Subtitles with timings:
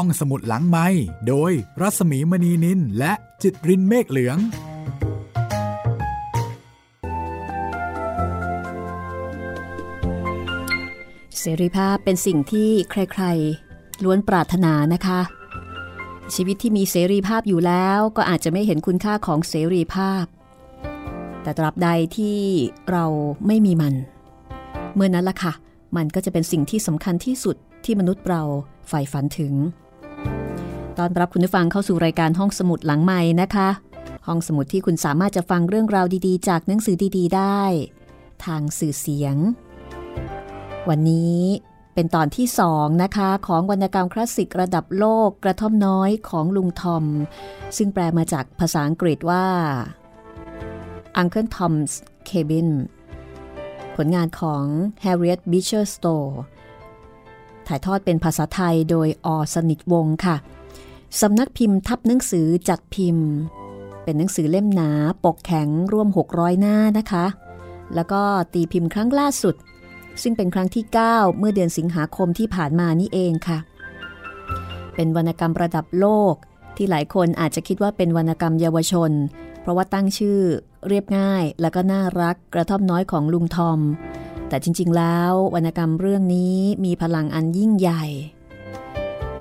[0.00, 0.86] ห้องสมุดหลังไม้
[1.28, 4.38] โดยรัสมีมณีนินและจิตรินเมฆเหลือง
[11.38, 15.20] เสรีภาพเป็นสิ่งที่ใครๆ ล้วนปรารถนานะคะ
[16.34, 20.24] ชีวิตที่มีเสรีภาพอยู่แล้วก็อาจจะไม่เห็นคุณค่าของเสรีภาพ
[21.42, 22.38] แต่ตราบใดที่
[22.90, 23.04] เรา
[23.46, 23.94] ไม่มีมัน
[24.94, 25.52] เมื่อนั้นล่ะค่ะ
[25.96, 28.42] มันก็จะเป็นสิ่งที่สำคัญที่สุดที่มนุษย์เรา
[28.88, 29.54] ใฝ่ฝันถึง
[30.98, 33.68] ตอนรับคุณผู้ฟังเข้าสู่รายการห้องสมุดหลังใหม่นะคะ
[34.26, 37.62] ห้องสมุดที่คุณสามารถจะฟังเรื่องราวดีๆ จากหนังสือดีๆ ได้
[38.44, 39.36] ทางสื่อเสียง
[40.88, 41.40] วันนี้
[41.94, 47.04] เป็นตอนที่สองนะคะ ของวรรณกรรมคลาสสิกระดับโลกกระท่อมน้อยของลุงทอม
[47.76, 49.46] ซึ่งแปลมาจากภาษาอังกฤษว่า
[51.20, 51.92] Uncle Tom's
[52.28, 52.70] Cabin
[53.96, 54.62] ผลงานของ
[55.04, 56.32] Harriet Beecher Stowe
[57.66, 60.36] ถ่ายทอดเป็นภาษาไทยโดยอสนิทวงศ์ค่ะ
[61.20, 63.28] สำนักพิมพ์ทับหนังสือจัดพิมพ์
[64.04, 64.90] เป็นหนังสือเล่มหนา
[65.24, 67.26] ปกแข็งร่วม 600 หน้านะคะ
[67.94, 69.54] แล้วก็ตีพิมพ์ครั้งล่าสุด
[70.22, 73.58] ซึ่งเป็นครั้งที่ 9 เมื่อเดือนสิงหาคมที่ผ่านมานี่เองค่ะ
[74.94, 76.34] เป็นวรรณกรรมระดับโลก
[76.76, 79.10] ที่หลายคนอาจจะคิดว่าเป็นวรรณกรรมเยาวชน
[79.60, 80.40] เพราะว่าตั้งชื่อ
[80.88, 83.80] เรียบง่าย แล้วก็น่ารักกระท่อมน้อยของลุงทอม
[84.48, 88.04] แต่จริงๆแล้ววรรณกรรมเรื่องนี้มีพลังอันยิ่งใหญ่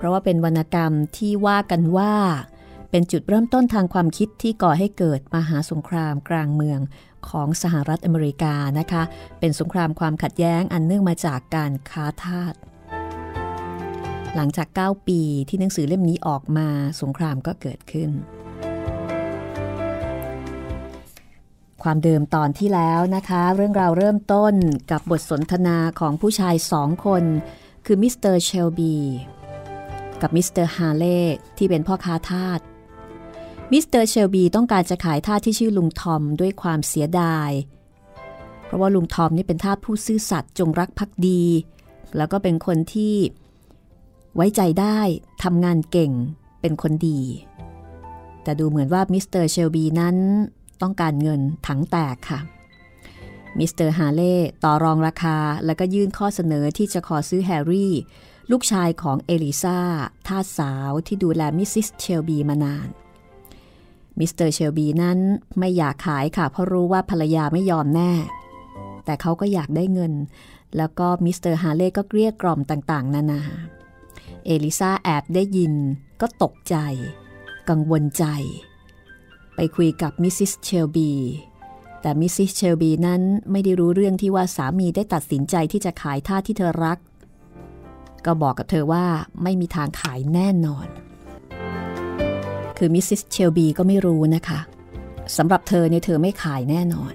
[0.05, 2.13] ราะว่าเป็นวรรณกรรมที่ว่ากันว่า
[2.91, 6.79] เป็นจุดเริ่มต้นทางความคิดที่ก่อให้เกิดมหาสงครามกลางเมือง
[7.29, 9.03] ของสหรัฐอเมริกานะคะ
[9.39, 12.53] เป็นสงครามความขัดแย้งอันเนื่องมาจากการค้าทาส
[14.35, 16.67] หลังจาก 9 ปีที่หนังสือเล่มนี้ออกมา
[17.01, 18.09] สงครามก็เกิดขึ้น
[21.83, 24.53] ความเดิมตอนที่แล้วนะคะ เรื่องราวเริ่มต้น
[24.91, 27.23] กับบทสนทนาของผู้ชายสองคน
[27.85, 28.95] คือมิสเตอร์เชลบี
[30.21, 31.19] กับมิสเตอร์ฮาเล่
[31.57, 32.59] ที่เป็นพ่อค้าทาส
[33.71, 37.51] มิสเตอร์เชลบีต้องการจะขายทาสที่ชื่อลุงทอมด้วยความเสียดาย
[38.65, 41.43] เพราะว่าลุงทอมนี่เป็นทาสผู้ซื่อสัตย์จงรักภักดี
[42.17, 43.15] แล้วก็เป็นคนที่
[44.35, 44.99] ไว้ใจได้
[45.43, 46.11] ทำงานเก่ง
[46.61, 47.21] เป็นคนดี
[48.43, 50.17] แต่ดูเหมือนว่ามิสเตอร์เชลบีนั้น
[50.81, 52.39] ต้องการเงินถังแตกค่ะ
[53.59, 57.93] มิสเตอร์ฮาเล่ต่อรองราคาแล้วก็ยื่นข้อเสนอที่จะขอซื้อแฮร์รี่
[58.51, 59.79] ลูกชายของเอลิซา
[60.27, 62.89] ทาสสาวที่ดูแลมิสซิสเชลบีมานาน
[64.19, 65.19] มิสเตอร์เชลบีนั้น
[65.59, 68.11] ไม่อยากขายค่ะ เพราะรู้ว่าภรรยาไม่ยอมแน่
[69.05, 70.13] แต่เขาก็อยากได้เงิน
[70.77, 73.41] แล้วก็มิสเตอร์ฮาเล่ก็เกลี้ยกล่อมต่างๆ นานา
[74.45, 75.73] เอลิซาแอบได้ยิน
[76.21, 76.75] ก็ตกใจ
[77.69, 78.25] กังวลใจ
[79.55, 81.11] ไปคุยกับมิสซิสเชลบี
[82.01, 86.97] แต่มิสซิสเชลบีนั้นไม่ได้รู้เรื่องที่ว่าสามีได้ตัดสินใจที่จะขายทาสที่เธอรัก
[88.25, 89.05] ก็บอกกับเธอว่า
[89.43, 90.87] ไม่มีทางขายแน่นอน
[92.77, 94.59] คือมิสซิสเชลบีก็ไม่รู้นะคะ
[95.37, 97.13] สำหรับเธอเนี่ยเธอไม่ขายแน่นอน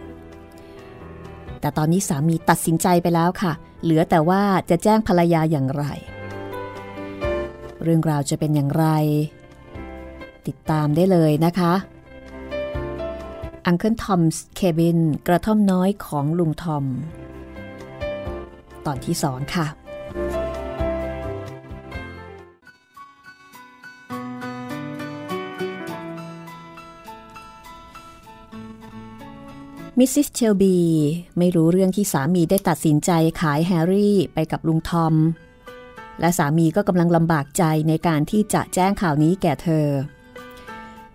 [1.61, 5.85] แต่ตอนนี้สามีตัดสินใจไปแล้วค่ะ เหลือแต่ว่าจะแจ้งภรรยาอย่างไร
[7.83, 8.87] เรื่องราวจะเป็นอย่างไร
[10.47, 11.73] ติดตามได้เลยนะคะ
[13.69, 16.85] Uncle Tom's Cabin กระท่อมน้อยของลุงทอม
[18.87, 19.67] ตอนที่สองค่ะ
[30.03, 30.77] มิสซิสเชลบี
[31.39, 35.15] ไม่รู้เรื่องที่สามีได้ตัดสินใจขายแฮร์รี่ไปกับลุงทอม
[36.21, 39.87] และสามีก็กำลังลำบากใจในการที่จะแจ้งข่าวนี้แก่เธอ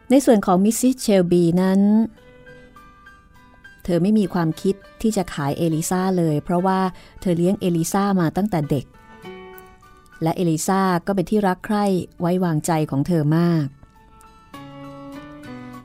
[0.09, 1.79] ในส่วนของมิสซิสเชลบีนั้น
[3.83, 6.79] เธอไม่มีความคิดที่จะขายเอลิซาเลย เพราะว่า
[7.21, 8.85] เธอเลี้ยงเอลิซามาตั้งแต่เด็ก
[10.21, 11.85] และเอลิซาก็เป็นที่รักใคร่
[12.19, 13.65] ไว้วางใจของเธอมาก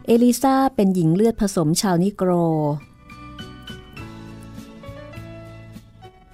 [0.06, 2.32] เอลิซาเป็นหญิงเลือดผสมชาวนิโกร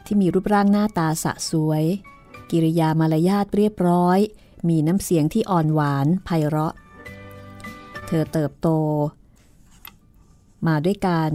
[0.07, 1.85] ที่มีรูปร่างหน้าตาสะสวย
[2.51, 4.19] กิริยามารยาทเรียบร้อย
[4.69, 6.75] มีน้ำเสียงที่อ่อนหวานไพเราะ
[8.07, 8.69] เธอเติบโต
[10.67, 11.31] มาด้วยการ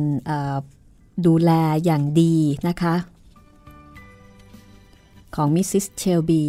[1.26, 1.52] ดูแล
[1.86, 2.36] อย่างดี
[2.68, 2.96] นะคะ
[5.36, 6.46] ของมิสซิสเชลบี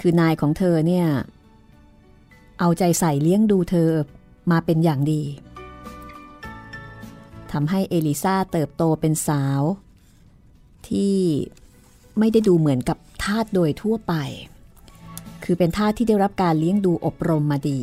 [0.00, 1.06] คือนายของเธอเนี่ย
[2.58, 3.90] เอาใจใส่เลี้ยงดูเธอ
[4.50, 5.22] มาเป็นอย่างดี
[7.52, 9.62] ทำให้เอลิซาเติบโตเป็นสาว
[10.88, 11.16] ที่
[12.18, 14.14] ไม่ได้ดูเหมือนกับทาสโดยทั่วไป
[15.44, 17.80] คือเป็นทาสที่ได้รับการเลี้ยงดูอบรมมาดี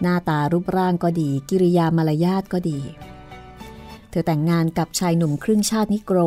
[0.00, 2.78] หน้าตารูปร่างก็ดี กิริยามารยาทก็ดี
[4.10, 6.18] เธอแต่งงานกับชายหนุ่มครึ่งชาตินิโกร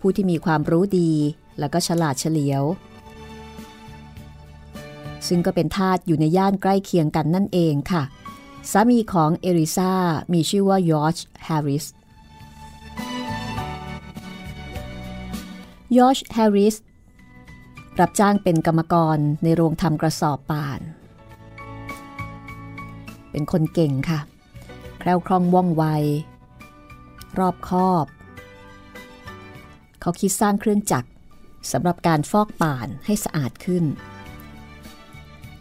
[0.00, 1.12] ผู้ที่มีความรู้ดี
[1.58, 2.62] แล้วก็ฉลาดเฉลียว
[5.28, 8.02] ซึ่งก็เป็นทาสอยู่ในย่านใกล้เคียงกันนั่นเองค่ะ
[8.70, 9.92] สามีของเอลิซา
[10.32, 11.84] มีชื่อว่ายอร์จแฮร์ริส
[15.96, 16.76] ยอร์จแฮร์ริส
[18.00, 20.80] รับจ้างเป็นกรรมกรในโรงทำกระสอบป่าน
[23.30, 24.20] เป็นคนเก่งค่ะ
[24.98, 25.84] แคล่วคล่องว่องไว
[27.38, 28.06] รอบคอบ
[30.00, 31.08] เขาคิดสร้างเครื่องจักร
[31.72, 33.84] สำหรับการฟอกป่านให้สะอาดขึ้น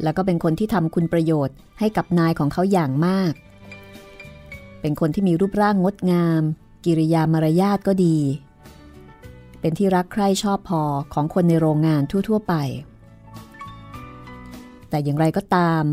[0.04, 3.34] แล้วก็เป็นคนที่ทำคุณประโยชน์ให้กับนายของเขาอย่างมาก
[4.82, 6.42] เป็นคนที่มีรูปร่างงดงาม
[6.86, 8.18] กิริยามารยาทก็ดี
[9.60, 10.84] เป็นที่รักใคร่ชอบพอ
[11.14, 12.54] ของคนในโรงงานทั่ว ๆ ไป
[14.90, 15.84] แต่อย่างไรก็ตาม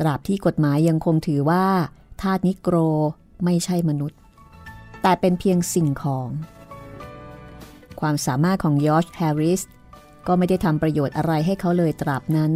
[0.00, 1.66] ตราบที่กฎหมายยังคงถือว่า
[2.20, 2.76] ทาสนิโกร
[3.44, 4.18] ไม่ใช่มนุษย์
[5.02, 6.28] แต่เป็นเพียงสิ่งของ
[8.00, 9.62] ความสามารถของยอร์จแฮร์ริส
[10.26, 12.52] ก็ไม่ได้ทำประโยชน์อะไรให้เขาเลยตราบนั้น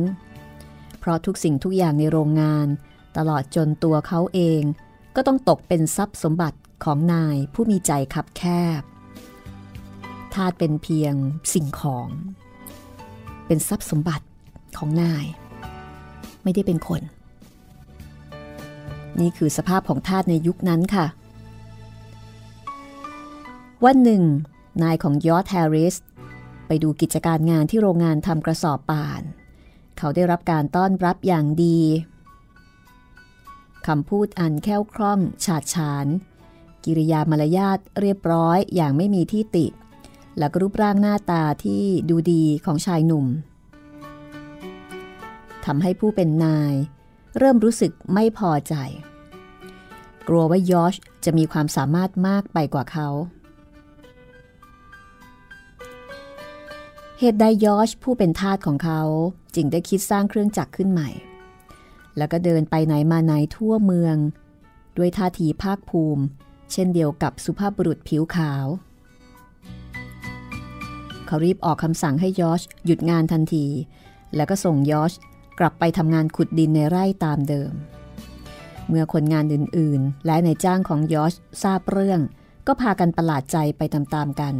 [0.98, 2.66] เพราะทุกสิ่งทุกอย่างในโรงงาน
[3.16, 4.62] ตลอดจนตัวเขาเอง
[5.16, 8.42] ก็ต้องตกเป็นทรัพย์สมบัติของนายผู้มีใจคับแค
[8.80, 8.82] บ
[10.36, 11.14] ทาสเป็นเพียง
[11.54, 12.08] สิ่งของ
[13.46, 14.26] เป็นทรัพย์สมบัติ
[14.78, 15.24] ของนาย
[16.42, 17.02] ไม่ได้เป็นคน
[19.20, 21.06] นี่คือสภาพของทาสในยุคนั้นค่ะ
[23.84, 24.22] วันหนึ่ง
[24.82, 25.96] นายของยอร์ธแฮริส
[26.66, 29.22] ไปดูกิจการงานที่โรงงานทำกระสอบป่าน
[29.98, 31.80] เขาได้รับการต้อนรับอย่างดี
[33.86, 36.06] คำพูดอันแค่วคล่องฉาดฉาน
[36.84, 39.66] กิริยามารยาทเรียบร้อยอย่างไม่มีที่ติ
[40.38, 43.26] และรูปร่างหน้าตาที่ดูดีของชายหนุ่ม
[45.64, 46.74] ทำให้ผู้เป็นนาย
[47.38, 48.74] เริ่มรู้สึกไม่พอใจ
[50.28, 50.94] กลัวว่ายอช
[51.24, 53.08] จะมีความสามารถมากไปกว่าเขา
[57.18, 59.02] เหตุใดยอชผู้เป็นทาสของเขา
[59.54, 61.10] จึงได้คิดสร้างเครื่องจักรขึ้นใหม่
[62.16, 64.16] แล้วก็เดินไปไหนมาไหนทั่วเมือง
[64.96, 66.22] ด้วยท่าทีภาคภูมิ
[66.72, 68.66] เช่นเดียวกับสุภาพบุรุษผิวขาว
[71.26, 73.66] เขารีบออกคำสั่งให้ยอชหยุดงานทันที
[74.36, 75.12] แล้วก็ส่งยอช
[75.58, 77.72] กลับไปทำงานขุดดินในไร่ตามเดิม
[78.88, 82.20] เมื่อคนงานอื่นๆ และในจ้างของยอชทราบเรื่อง
[82.66, 84.54] ก็พากันประหลาดใจไปตามๆกัน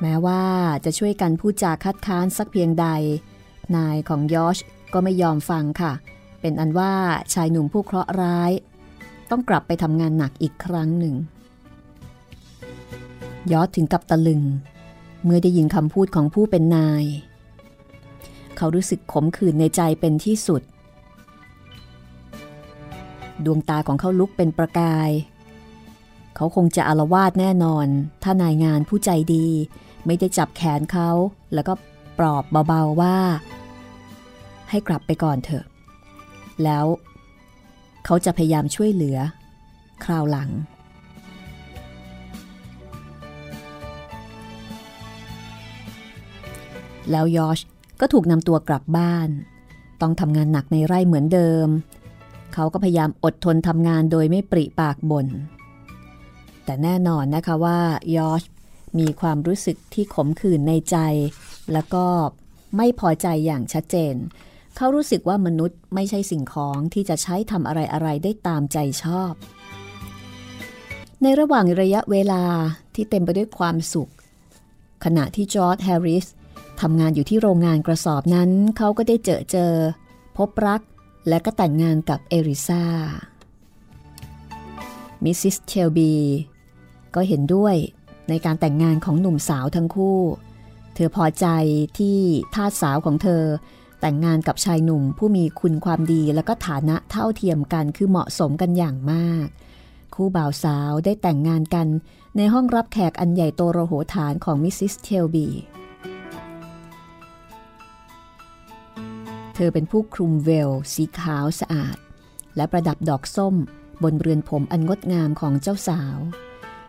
[0.00, 0.42] แม้ว่า
[0.84, 2.86] จะช่วยกันพูดจาคัดค้านสักเพียงใด
[3.76, 4.58] นายของยอช
[4.92, 5.92] ก็ไม่ยอมฟังค่ะ
[6.40, 6.92] เป็นอันว่า
[7.34, 8.52] ชายหนุ่มผู้เคราะห์ร้าย
[9.30, 11.14] ต้องกลับไปทำงานหนักอีกครั้งหนึ่ง
[13.52, 14.42] ยอชถึงกับตะลึง
[15.24, 17.04] เมื่อได้ยินคำพูดของผู้เป็นนาย
[18.56, 20.62] เขารู้สึกขมขื่นในใจเป็นที่สุด
[23.44, 25.10] ดวงตาของเขาลุกเป็นประกาย
[26.36, 27.86] เขาคงจะอารวาสแน่นอน
[28.22, 29.46] ถ้านายงานผู้ใจดี
[30.06, 31.10] ไม่ได้จับแขนเขา
[31.54, 31.74] แล้วก็
[32.18, 33.16] ปลอบเบาๆว่า
[34.70, 35.64] ให้กลับไปก่อนเถอะ
[36.64, 36.84] แล้ว
[38.04, 39.18] เขาจะพยายามช่วยเหลือ
[40.04, 40.50] คราวหลัง
[47.10, 47.60] แล้วยอช
[48.00, 49.28] ก็ถูกนำตัวกลับบ้าน
[50.00, 51.68] ต้องทำงานหนักในไร่เหมือนเดิม
[52.54, 55.28] เขาก็พยายามอดทนทำงานโดยไม่ปริปากบน่น
[56.64, 57.78] แต่แน่นอนนะคะว่า
[58.16, 58.42] ยอช
[58.98, 60.96] มีความรู้สึกที่ขมขื่นในใจ
[61.72, 62.04] แล้วก็
[62.76, 64.14] ไม่พอใจอย่างชัดเจน
[64.76, 69.32] เขารู้สึกว่ามนุษย์ไม่ใช่สิ่งของที่จะใช้ทำอะไรอะไรได้ตามใจชอบ
[71.22, 72.42] ในระหว่างระยะเวลา
[72.94, 74.10] ที่เต็มไปด้วยความสุข
[75.04, 76.26] ขณะที่จอร์ดแฮร์ริส
[76.80, 79.72] ทำงานอยู่ที่โรงงานกระสอบนั้นเขาก็ได้เจอเจอ
[80.36, 80.80] พบรัก
[81.28, 82.84] และก็แต่งงานกับเอริซา
[85.24, 86.14] มิสซิสเชลบี
[87.14, 87.76] ก็เห็นด้วย
[88.28, 90.20] ในการแต่งงานของหนุ่มสาวทั้งคู่
[90.94, 91.46] เธอพอใจ
[91.98, 92.18] ที่
[92.54, 93.42] ทาสสาวของเธอ
[94.00, 99.46] แต่งงานกับชายหนุ่มผู้มีคุณความดีและก็ฐานะเท่าเทียมกันคือเหมาะสมกันอย่างมาก
[100.14, 101.86] คู่บ่าวสาวได้แต่งงานกัน
[102.36, 105.46] ในห้องรับแขกอันใหญ่โตโรโหฐานของมิสซิสเชลบี
[109.54, 111.96] เธอเป็นผู้คลุม veil สีขาวสะอาด
[112.56, 113.54] และประดับดอกส้ม
[114.02, 116.18] บนเรือนผมอันงดงามของเจ้าสาว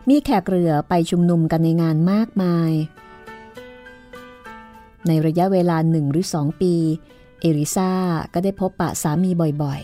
[0.08, 2.72] มีแขกเรือไปชุมนุมกันในงานมากมาย
[5.06, 6.74] ในระยะเวลาหนึ่งหรือสองปี
[7.40, 7.92] เอริซา
[8.32, 9.30] ก็ได้พบปะสามี
[9.62, 9.80] บ่อย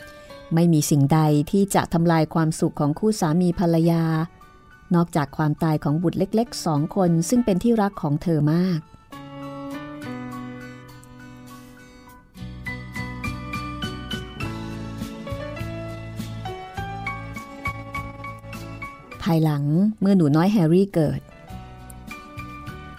[0.00, 1.20] ๆ ไม่มีสิ่งใด
[1.50, 4.04] ที่จะทำลายความสุขของคู่สามีภรรยา
[4.94, 8.80] นอกจากความตายของบุตรเล็กๆสองคนซึ่งเป็นที่รักของเธอมาก
[19.22, 19.64] ภายหลัง
[20.00, 21.20] เมื่อหนูน้อยแฮร์รี่เกิด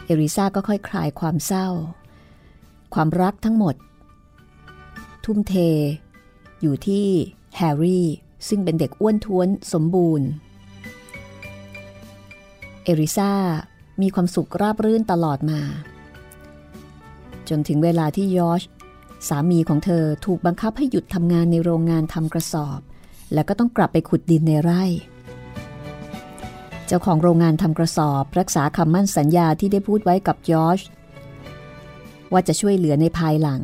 [0.06, 1.68] เอริซาก็ค่อยคลายความเศร้า
[2.94, 3.76] ความรักทั้งหมด
[5.26, 5.54] ทุ่มเท
[6.62, 7.08] อยู่ที่
[7.58, 8.08] แฮร์รี่
[8.48, 10.28] ซึ่งเป็นเด็กอ้วนท้วนสมบูรณ์
[12.84, 13.32] เอริซา
[14.02, 15.62] มีความสุขราบรื่นตลอดมา
[17.50, 18.62] จนถึงเวลาที่ยอช
[19.28, 22.80] สามีของเธอถูกบังคับให้หยุดทำงานในโรงงานทำกระสอบ
[23.34, 24.84] แล้วก็ต้องกลับไปขุดดินในไร่
[26.96, 30.80] จ้าของโรงงานทำกระสอบ รักษาคำมั่นสัญญาที่ได้พูดไว้กับยอช
[32.32, 33.62] ว่าจะช่วยเหลือในภายหลัง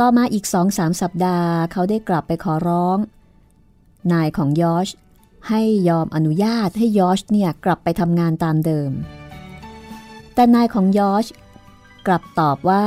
[0.00, 2.98] ต่อมาอีกสองสามสัปดาห์ เขาได้กลับไปขอร้อง
[4.12, 4.88] นายของยอช
[5.48, 8.90] ให้ยอมอนุญาตให้ยอชเนี่ยกลับไปทำงานตามเดิม
[10.34, 11.26] แต่นายของยอช
[12.06, 12.84] กลับตอบว่า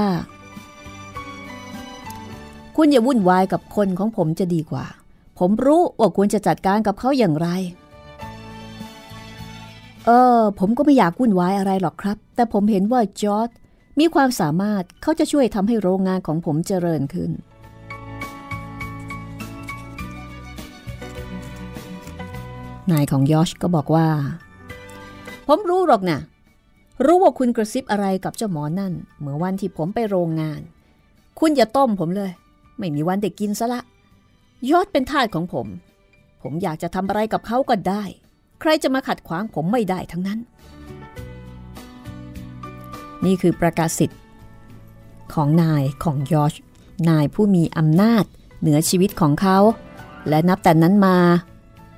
[2.76, 4.86] คุณอย่าวุ่นวายกับคนของผมจะดีกว่า
[5.40, 7.50] ผมรู้ว่าควรจะจัดการกับเขาอย่างไร
[10.08, 13.50] เออ ผมก็ไม่อยากวุ่นวายอะไรหรอกครับ แต่ผมเห็นว่าจอร์ด
[14.00, 17.32] มีความสามารถเขาจะช่วยทำให้โรงงานของผมเจริญขึ้น
[22.92, 24.08] นายของยอชก็บอกว่า
[25.48, 26.20] ผมรู้หรอกนะ
[27.06, 30.62] รู้ว่าคุณกระซิบอะไรกับเจ้าหมอนั่น เมื่อวันที่ผมไปโรงงาน
[31.40, 32.32] คุณอย่าต้มผมเลย
[32.78, 33.82] ไม่มีวันได้กินซะละ
[34.72, 35.68] ยอดเป็นทาสของผม
[36.42, 38.04] ผมอยากจะทำอะไรกับเขาก็ได้
[38.62, 40.40] ใครจะมาขัดขวางผมไม่ได้ทั้งนั้น
[43.26, 44.20] นี่คือประกาศสิทธิ์
[45.34, 46.54] ของนายของยอช
[47.10, 48.24] นายผู้มีอำนาจ
[48.62, 49.58] เหนือชีวิตของเขา
[50.30, 51.18] และนับแต่นั้นมา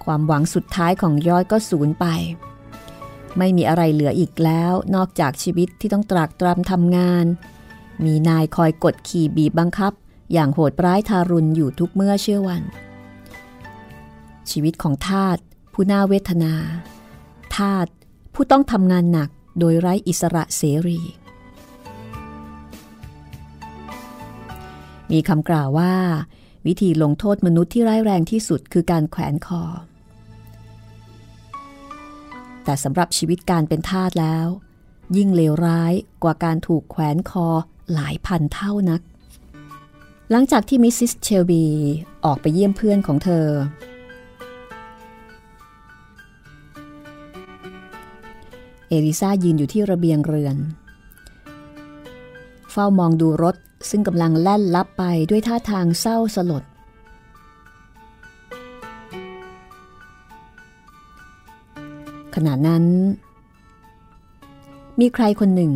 [0.03, 2.05] ความหวังสุดท้ายของยอดก็สูญไป
[3.37, 7.25] ไม่มีอะไรเหลืออีกแล้ว นอกจากชีวิตที่ต้องตรากตรำทำงาน
[8.05, 9.93] มีนายคอยกดขี่บีบบังคับ
[10.33, 12.63] อย่างโหดร้ายทารุณอยู่ทุกเมื่อเชื่อวัน
[14.51, 15.37] ชีวิตของทาส
[15.81, 16.53] ผู้น่าเวทนา
[17.55, 17.87] ทาส
[18.33, 20.99] ผู้ต้องทำงานหนักโดยไร้อิสระเสรี
[25.11, 25.93] มีคำกล่าวว่า
[26.67, 29.63] วิธีลงโทษมนุษย์ที่ร้ายแรงที่สุดคือการแขวนคอ
[32.63, 34.47] แต่สำหรับชีวิตการเป็นทาสแล้ว
[35.17, 35.93] ยิ่งเลวร้าย
[36.23, 37.47] กว่าการถูกแขวนคอ
[37.93, 39.01] หลายพันเท่านัก
[40.31, 41.65] หลังจากที่มิสซิสเชลบี
[42.25, 43.47] ออกไปเยี่ยมเพื่อนของเธอ
[48.89, 50.57] เอลิซายืนอยู่ที่ระเบียงเรือน
[52.71, 53.55] เฝ้ามองดูรถ
[53.89, 56.63] ซึ่งกำลังแล่นลับไปด้วยท่าทางเศร้าสลด
[62.35, 62.83] ขณะนั้น
[64.99, 65.73] มีใครคนหนึ่ง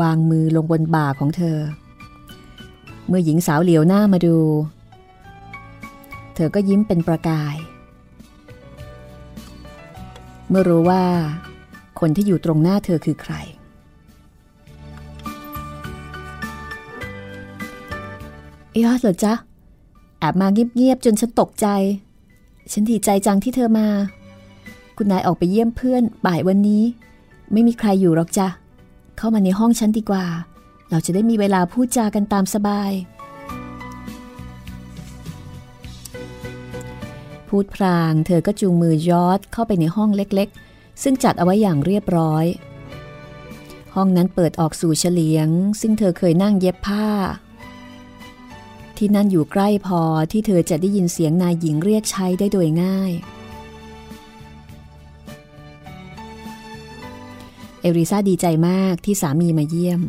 [0.00, 1.58] วางมือลงบนบ่าของเธอ
[3.08, 4.36] เมื่อหญิงสาวเหลียวหน้ามาดู
[6.34, 7.56] เธอก็ยิ้มเป็นประกาย
[10.48, 11.02] เมื่อรู้ว่า
[12.00, 13.34] คนที่อยู่ตรงหน้าเธอคือใคร
[18.82, 19.32] ยอดเหรอจ๊ะ
[20.20, 21.66] แอบมาเงียบๆจนฉันตกใจ
[22.72, 23.88] ฉันดีใจจังที่เธอมา
[24.96, 26.82] คุณนายออกไปเยี่ยมเพื่อนบ่ายวันนี้
[27.52, 28.48] ไม่มีใครอยู่หรอกจ้ะ
[29.16, 30.24] เข้ามาในห้องฉันดีกว่า
[30.90, 32.92] เราจะได้มีเวลาพูดจากันตามสบาย
[37.48, 40.65] พูดพรางเธอก็จูงมือยอดเข้าไปในห้องเล็กๆ
[41.02, 42.46] ซึ่งจัดเอาไว้อย่างเรียบร้อย
[43.94, 45.48] ห้องนั้นเปิดออกสู่เฉลียง
[45.80, 47.08] ซึ่งเธอเคยนั่งเย็บผ้า
[48.96, 50.00] ที่นั่นอยู่ใกล้พอ
[50.32, 53.12] ที่เธอจะได้ยินเสียงนายหญิงเรียกใช้ได้โดยง่าย
[57.80, 60.00] เอริซาดีใจมากที่สามีมาเยี่ยม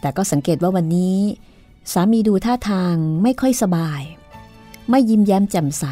[0.00, 1.18] แต่ก็สังเกตว่าวันนี้
[1.92, 4.02] สามีดูท่าทางไม่ค่อยสบาย
[4.90, 5.84] ไม่ยิ้มแย้มแจ่มใส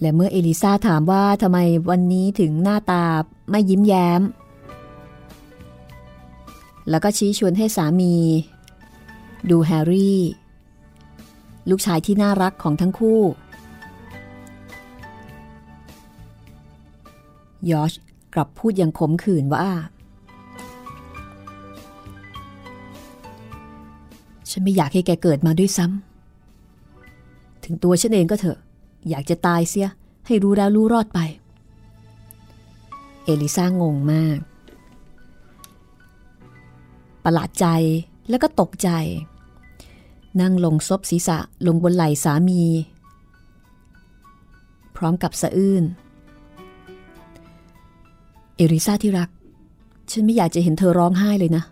[0.00, 1.58] และเมื่อเอลิซาถามว่าทำไม
[1.90, 3.04] วันนี้ถึงหน้าตา
[3.50, 4.22] ไม่ยิ้มแย้ม
[6.90, 8.14] แล้วก็ชี้ชวนให้สามี
[9.50, 10.20] ดูแฮร์รี่
[11.70, 13.20] ลูกชายที่น่ารักของทั้งคู่
[17.70, 17.92] ยอช
[18.34, 19.68] กลับพูดอย่างขมขื่นว่า
[24.50, 28.58] ฉันไม่อยากให้แกเกิดมาด้วยซ้ำ ถึงตัวฉันเองก็เถอะ
[29.08, 29.88] อยากจะตายเสีย
[30.26, 31.20] ให้รู้แล้วรู้รอดไป
[33.24, 34.38] เอลิซ่างงมาก
[37.24, 37.66] ประหลาดใจ
[38.28, 38.90] แล้วก็ตกใจ
[40.40, 42.62] นั่งลงซบศีรษะลงบนไหล่สามี
[44.96, 45.84] พร้อมกับสะอื้น
[48.56, 49.30] เอริซาที่รัก
[50.10, 51.64] ฉันไม่อยากจะเห็นเธอร้องไห้เลยนะ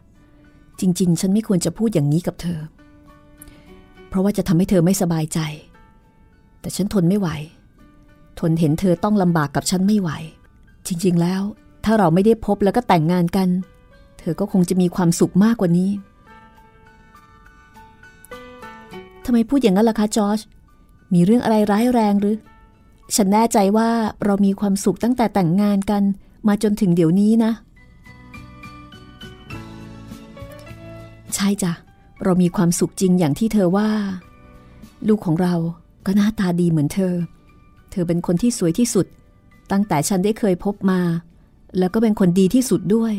[0.80, 2.61] จริง ๆ ฉันไม่ควรจะพูดอย่างนี้กับเธอ
[4.08, 5.38] เพราะว่าจะทำให้เธอไม่สบายใจ
[6.61, 7.29] แต่ฉันทนไม่ไหว
[8.41, 10.11] ทนเห็นเธอต้องลำบากกับฉันไม่ไหว
[10.87, 11.43] จริงๆแล้ว
[11.85, 13.49] ถ้าเราไม่ได้พบแล้วก็แต่งงานกัน
[14.19, 15.91] เธอก็คงจะมีความสุขมากกว่านี้
[19.25, 20.41] ทำไมพูดอย่างนั้นล่ะคะจอร์จ
[21.15, 22.37] มีเรื่องอะไรร้ายแรงหรือ
[23.17, 23.88] ฉันแน่ใจว่า
[24.25, 26.03] เรามีความสุขตั้งแต่แต่งงานกัน
[26.49, 27.53] มาจนถึงเดี๋ยวนี้นะ
[31.35, 31.73] ใช่จ้ะ
[32.25, 33.88] เรามีความสุขจริงอย่างที่เธอว่า
[35.09, 35.55] ลูกของเรา
[36.11, 37.15] ก็หน้าตาดีเหมือนเธอ
[37.91, 39.07] เธอเป็นคนที่สวยที่สุด
[39.73, 41.00] ตั้งแต่ฉันได้เคยพบมา
[41.79, 43.15] แล้วก็เป็นคนดีที่สุดด้วย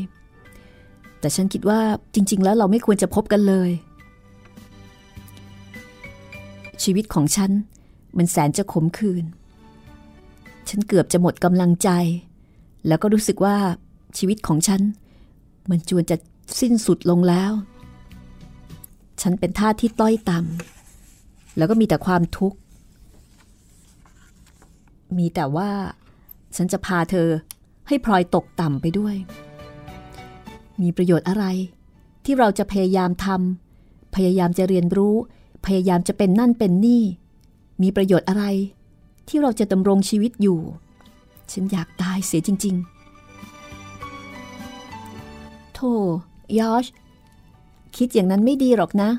[1.20, 1.80] แต่ฉันคิดว่า
[2.14, 3.70] จริง ๆ แล้วเราไม่ควรจะพบกันเลย
[6.84, 7.52] ชีวิตของฉัน
[8.18, 9.26] มันแสนจะขมขื่น
[10.70, 11.90] ฉันเกือบจะหมดกำลังใจ
[12.88, 13.56] แล้วก็รู้สึกว่า
[14.18, 14.82] ชีวิตของฉัน
[15.70, 16.18] มันจวนจะ
[16.60, 17.52] สิ้นสุดลงแล้ว
[19.22, 22.58] ฉันเป็นท่าที่ต้อยต่ำแล้วก็มีแต่ความทุกข์
[25.18, 25.70] มีแต่ว่า
[26.56, 27.30] ฉันจะพาเธอ
[27.88, 29.16] ให้พลอยตกต่ำไปด้วย
[30.82, 31.46] มีประโยชน์อะไร
[32.26, 35.16] ที่เราจะพยายามทำพยายามจะเรียนรู้
[35.66, 37.04] พยายามจะเป็นนั่นเป็นนี่
[37.82, 38.44] มีประโยชน์อะไร
[39.28, 40.60] ที่เราจะดำรงชีวิตอยู่
[41.52, 43.00] ฉันอยากตายเสียจริง ๆ
[45.74, 45.94] โธ่
[46.60, 46.86] ยอช
[47.98, 49.10] คิดอย่างนั้นไม่ดีหรอกนะ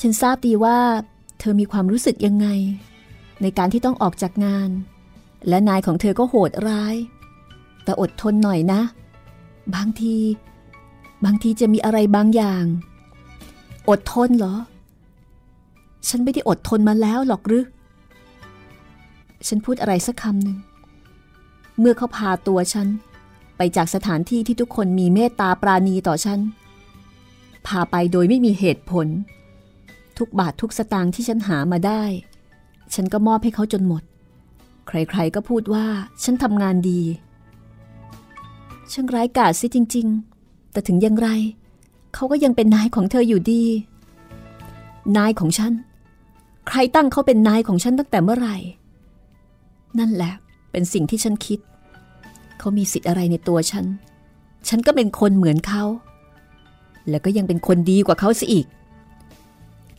[0.00, 0.78] ฉันทราบดีว่า
[1.38, 2.46] เธอมีความรู้สึกยังไง
[3.42, 4.70] ในการที่ต้องออกจากงาน
[5.48, 6.94] และนายของเธอก็โหดร้าย
[7.84, 8.80] แต่อดทนหน่อยนะ
[9.74, 10.16] บางที
[11.24, 12.64] บางทีจะมีอะไรบางอย่าง
[13.88, 14.56] อดทนเหรอ
[16.08, 17.64] ฉันไม่ได้อดทนมาแล้วหรอกหรือ
[19.48, 20.58] ฉันพูดอะไรสักคำหนึ่ง
[21.78, 22.88] เมื่อเขาพาตัวฉัน
[23.56, 26.40] ไปจากสถานที่ที่ทุกคนมีเมตตาปราณีต่อฉัน
[27.66, 29.06] พาไปโดยไม่มีเหตุผล
[30.18, 32.02] ทุกบาททุกสตางค์ที่ฉันหามาได้
[32.94, 34.02] ฉันก็มอบให้เขาจนหมด
[34.88, 35.86] ใครๆก็พูดว่า
[36.22, 37.00] ฉันทำงานดี
[38.92, 40.06] ช่างร้ายกาจซิจริง
[40.40, 41.28] ๆ แต่ถึงอย่างไร
[42.14, 43.64] เขาก็ยังเป็นนายของเธออยู่ดี
[45.16, 45.72] นายของฉัน
[46.68, 48.56] ใครตั้งเขาเป็นนายของฉันตั้งแต่เมื่อไหร่
[49.98, 50.32] นั่นแหละ
[50.70, 51.58] เป็นสิ่งที่ฉันคิด
[52.58, 53.84] เขามีสิทธิ์อะไรในตัวฉัน
[54.68, 55.84] ฉันก็เป็นคนเหมือนเขา
[57.08, 58.66] แล้วก็ยังเป็นคนดีกว่าเขาซะอีก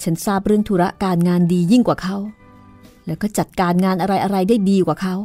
[0.04, 2.18] ฉันทราบเรื่องธุระการงานดียิ่งกว่าเขา
[3.08, 5.16] แล้วก็จัดการงานอะไรๆได้ดีกว่าเขา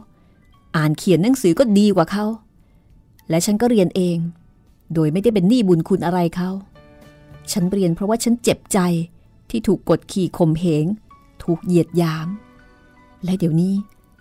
[0.77, 2.25] อ่านเขียนหนังสือก็ดีกว่าเขา
[3.29, 4.19] และฉันก็เรียนเอง
[4.95, 6.51] โดยไม่ได้เป็นหนี้บุญคุณอะไรเขา
[7.53, 8.79] ฉันเรียนเพราะว่าฉันเจ็บใจ
[9.51, 10.85] ที่ถูกกดขี่ข่มเหง
[11.43, 12.29] ถูกเหยียดยาม
[13.25, 13.75] และเดี๋ยวนี้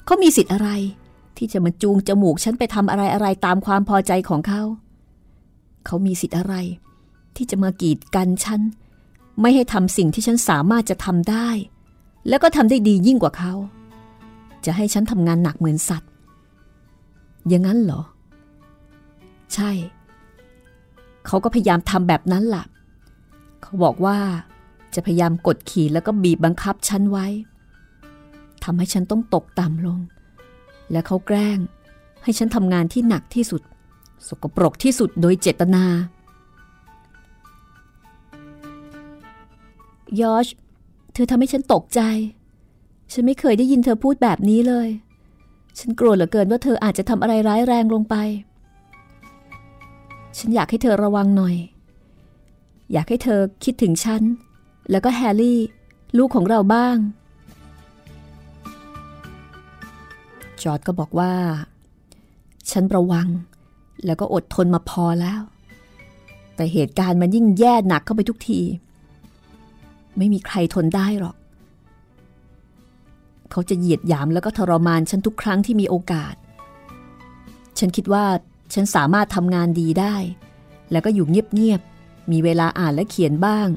[0.06, 0.70] เขามีสิทธิ์อะไร
[1.38, 4.62] ที่จะมาจูงจมูกฉันไปทำอะไรอะไรตามความพอใจของเขา
[5.86, 6.56] เขามีสิทธิ์อะไร
[7.36, 8.62] ที่จะมากีดกันฉัน
[9.42, 11.50] ไม่ให้ทำสิ่งที่ฉันสามารถจะทำได้
[12.28, 13.54] แล้วก็ทำได้ดียิ่งกว่าเขา
[14.66, 16.10] จะให้ฉันทำงานหนักเหมือนสัตว์
[17.48, 18.02] อย่างนั้นเหรอ
[19.54, 19.72] ใช่
[21.26, 22.64] เขาก็พยายามทำแบบนั้นล่ะ
[23.62, 24.18] เขาบอกว่า
[24.96, 27.28] จะพยายามกดขี่แล้วก็บีบบังคับฉันไว้
[28.64, 30.00] ทำให้ฉันต้องตกต่ำลง
[30.92, 31.60] และเขาแกล้ง
[32.24, 33.62] ให้ฉันทำงานที่หนักที่สุด
[34.28, 35.86] สกปรกที่สุดโดยเจตนา
[40.22, 40.48] ยอช
[41.14, 42.02] เธอทำให้ฉันตกใจ
[43.12, 44.88] ฉันไม่เคยได้ยินเธอพูดแบบนี้เลย
[45.80, 48.16] ฉันกลัวเหลือเกินว่าเธออาจจะทำอะไรร้ายแรงลงไป
[50.38, 51.56] ฉันอยากให้เธอระวังหน่อย
[52.92, 54.22] อยากให้เธอคิดถึงฉัน
[54.92, 55.60] แล้วก็แฮร์รี่
[56.18, 56.98] ลูกของเราบ้าง
[60.62, 61.34] จอร์ดก็บอกว่า
[62.72, 63.28] ฉันระวัง
[64.06, 65.42] แล้วก็อดทนมาพอแล้ว
[66.56, 68.60] แต่เหตุการณ์มันยิ่งแย่หนักเข้าไปทุกที
[70.18, 71.36] ไม่มีใครทนได้หรอก
[73.52, 76.36] เขาจะเหยียดหยามแล้วก็ทรมานฉันทุกครั้งที่มีโอกาส
[77.80, 78.26] ฉันคิดว่า
[78.74, 80.16] ฉันสามารถทำงานดีได้
[80.92, 83.68] แล้วก็อยู่เงียบๆ มีเวลาอ่านและเขียนบ้าง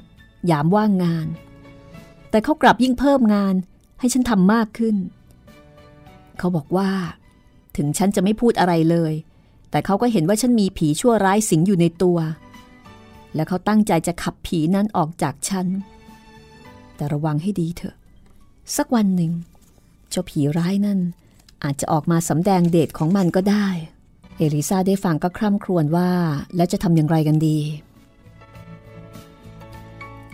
[0.50, 1.26] ยามว่างงาน
[2.30, 3.54] แต่เขากลับยิ่งเพิ่มงาน
[4.00, 4.96] ให้ฉันทำมากขึ้น
[6.38, 6.90] เขาบอกว่า
[7.76, 9.12] ถึงฉันจะไม่พูดอะไรเลย
[9.70, 12.18] แต่เขาก็เห็นว่าฉันมีผีชั่วร้ายสิงอยู่ในตัว
[13.34, 15.66] และเขาตั้งใจจะขับผีนั้นออกจากฉัน
[16.96, 17.96] แต่ระวังให้ดีเถอะ
[18.76, 19.32] สักวันหนึ่ง
[20.10, 21.00] เจ้าผีร้ายนั่น
[21.64, 23.66] อาจจะออกมาสำแดงเดชของมันก็ได้
[24.38, 26.10] เอลิซาได้ฟังก็คร่ำครวญว่า
[26.56, 27.58] แล้วจะทำอย่างไรกันดี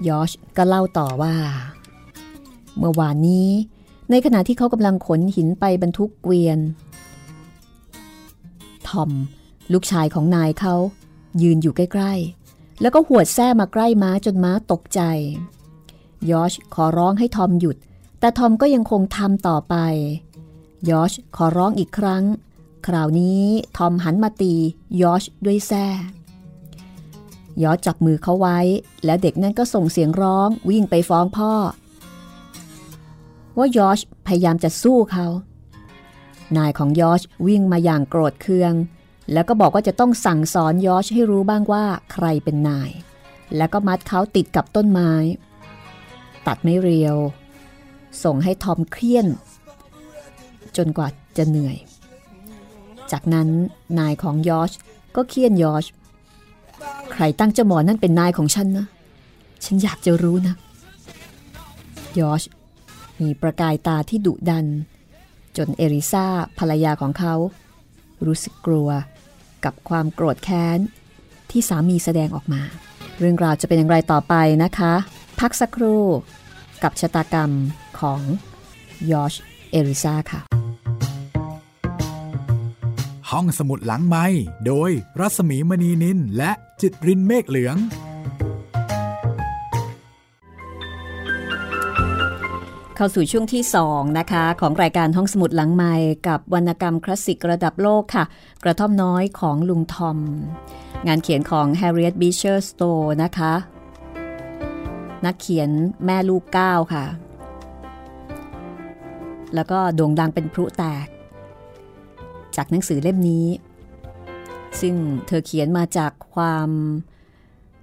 [0.07, 1.35] ยอชก็เล่าต่อว่า
[2.79, 3.49] เมื่อวานนี้
[4.11, 6.59] ในขณะที่เขากำลังขนหินไปบรรทุกเกวียน
[8.89, 9.11] ทอม
[9.73, 10.75] ลูกชายของนายเขา
[11.43, 12.13] ยืนอยู่ใกล้
[12.47, 15.01] ๆ แล้วก็หวดแส้มาใกล้ม้าจนม้าตกใจ
[16.31, 17.77] ยอชขอร้องให้ทอมหยุด
[18.21, 19.75] แต่ทอมก็ยังคงทำต่อไป
[20.91, 22.25] ยอชขอร้องอีกครั้ง
[22.87, 23.45] คราวนี้
[23.77, 24.55] ทอมหันมาตี
[25.03, 25.87] ยอชด้วยแส้
[27.63, 28.59] ยอชจับมือเขาไว้
[29.05, 31.53] แล้วเด็กนั่นก็ส่งเสียงร้องวิ่งไปฟ้องพ่อ
[33.59, 35.27] ว่ายอชพยายามจะสู้เขา
[36.57, 38.75] นายของยอชวิ่งมาอย่างโกรธเคือง
[39.33, 42.91] แล้วก็บอกว่าจะต้องสั่งสอนยอชให้รู้บ้างว่าใครเป็นนาย
[43.57, 45.13] แล้วก็มัดเขาติดกับต้นไม้
[46.47, 47.17] ตัดไม่เรียว
[48.25, 49.27] ส่งให้ทอมเครียน
[50.77, 51.77] จนกว่าจะเหนื่อย
[53.13, 53.49] จากนั้น
[53.99, 54.73] นายของยอช
[55.17, 55.85] ก็เคียนยอช
[57.13, 58.87] ใครตั้งเจ้าหมอนั่นเป็นนายของฉันนะ
[59.65, 60.55] ฉันอยากจะรู้นะ
[62.21, 62.43] ยอช
[63.21, 64.67] มีประกายตาที่ดุดัน
[65.57, 66.27] จนเอริซา
[66.59, 67.35] ภรรยาของเขา
[68.27, 68.89] รู้สึกกลัว
[69.65, 70.79] กับความโกรธแค้น
[71.51, 72.63] ที่สามีแสดงออกมา
[73.19, 74.95] เรื่องราวจะเป็นอย่างไรต่อไปนะคะ
[75.47, 76.05] พักสักครู่
[76.83, 77.51] กับชะตากรรม
[78.01, 78.21] ของ
[79.11, 79.35] ยอช
[79.71, 80.41] เอริซาค่ะ
[83.31, 84.27] ห้องสมุดหลังไม้
[84.67, 86.51] โดยรัสมีมณีนินและ
[86.81, 87.77] จิตรินเมฆเหลือง
[92.97, 95.93] เข้าสู่ช่วงที่ 2 นะคะ ของรายการห้องสมุดหลังไม้
[96.29, 98.25] กับวรรณกรรมคลาสสิกระดับโลกค่ะ
[98.65, 100.19] กระท่อมน้อยของลุงทอม
[101.07, 103.55] งานเขียนของ Harriet Beecher Stowe นะคะ
[105.25, 105.71] นักเขียน
[106.05, 107.05] แม่ลูกเก้าค่ะ
[109.55, 111.07] แล้วก็โด่งดังเป็นพลุแตก
[112.57, 113.47] จากหนังสือเล่มนี้
[114.81, 114.95] ซึ่ง
[115.27, 116.69] เธอเขียนมาจากความ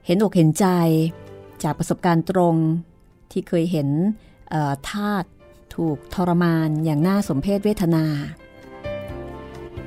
[0.06, 0.68] เห็นอกเห็นใจ
[1.64, 2.56] จากประสบการณ์ตรง
[3.32, 3.90] ที่เคยเห็น
[4.90, 5.24] ทาส
[5.76, 8.06] ถูกทรมานอย่างน่าสมเพศเวทนา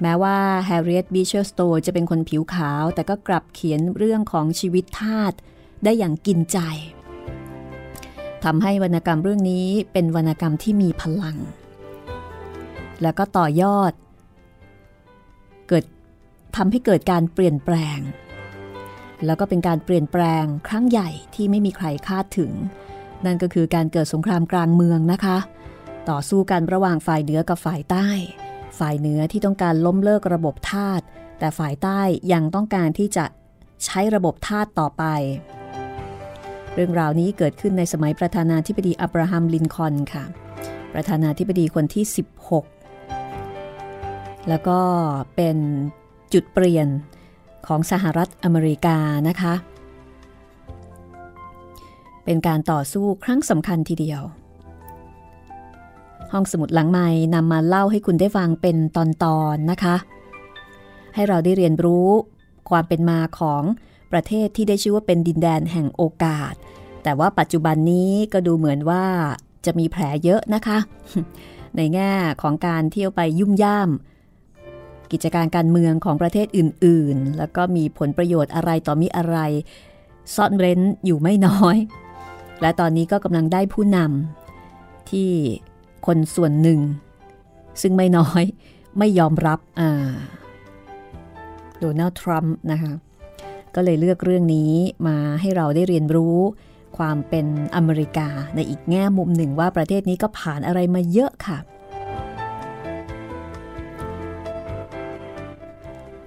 [0.03, 5.33] แม้ว่าแฮร์ริเอตบีเชอร์สโตจะเป็นคนผิวขาว แต่ก็กลับเขียนเรื่องของชีวิตทาส
[5.85, 6.59] ได้อย่างกินใจ
[8.45, 11.37] ทำให้วรรณกรรมเรื่องนี้เป็นวรรณกรรมที่มีพลัง
[13.03, 13.93] แล้วก็ต่อยอด
[15.69, 15.85] เกิด
[16.57, 17.99] ทำให้เกิดการเปลี่ยนแปลง
[19.27, 22.53] แล้วก็เป็นการเปลี่ยนแปลงครั้งใหญ่ที่ไม่มีใครคาดถึง
[23.25, 25.39] นั่นก็คือการเกิดสงครามกลางเมืองนะคะ
[26.11, 28.09] ต่อสู้กันระหว่างฝ่ายเหนือกับฝ่ายใต้
[28.79, 31.01] ฝ่ายเหนือที่ต้องการล้มเลิกระบบทาส
[31.39, 32.01] แต่ฝ่ายใต้
[32.33, 33.25] ยังต้องการที่จะ
[33.85, 35.05] ใช้ระบบทาสต่อไป
[36.75, 40.25] เรื่องราวนี้เกิดขึ้นในสมัยประธานาธิบดีอับราฮัมลินคอนค่ะ
[40.95, 42.05] ประธานาธิบดีคนที่
[43.27, 44.79] 16 แล้วก็
[45.37, 45.57] เป็น
[46.33, 46.89] จุดเปลี่ยน
[47.67, 48.97] ของสหรัฐอเมริกา
[49.29, 49.55] นะคะ
[52.25, 54.23] เป็นการต่อสู้ครั้งสำคัญทีเดียว
[56.33, 59.97] ห้องสมุดหลังไม้นำมาเล่าให้คุณได้ฟังเป็นตอนๆนนะคะ
[61.15, 62.09] ให้เราได้เรียนรู้
[62.71, 63.63] ความเป็นมาของ
[64.13, 66.55] ประเทศที่ได้ชื่อว่าเป็นดินแดนแห่งโอกาส
[67.05, 69.05] แต่ว่าปัจจุบันนี้ก็ดูเหมือนว่า
[69.67, 70.79] จะมีแผลเยอะนะคะ
[71.77, 72.11] ในแง่
[72.43, 73.91] ของการเที่ยวไปยุ่มย่าม
[75.13, 79.37] กิจการการเมืองของประเทศอื่นๆ แล้วก็มีผลประโยชน์อะไรต่อมีอะไร
[80.35, 81.77] ซ่อนเร้นอยู่ไม่น้อย
[82.61, 85.31] และตอนนี้ก็กำลังได้ผู้นำที่
[86.07, 86.81] คนส่วนหนึ่ง
[87.83, 88.43] ซึ่งไม่น้อย
[88.99, 89.59] ไม่ยอมรับ
[91.79, 92.93] โดนัลด์ทรัมป์นะคะ
[93.75, 94.73] ก็เลยเลือกเรื่องนี้
[95.07, 96.39] มาให้เราได้เรียนรู้
[96.99, 101.59] ความเป็นอเมริกาในอีกแง่มุมหนึ่งว่าประเทศนี้ก็ผ่านอะไรมาเยอะค่ะ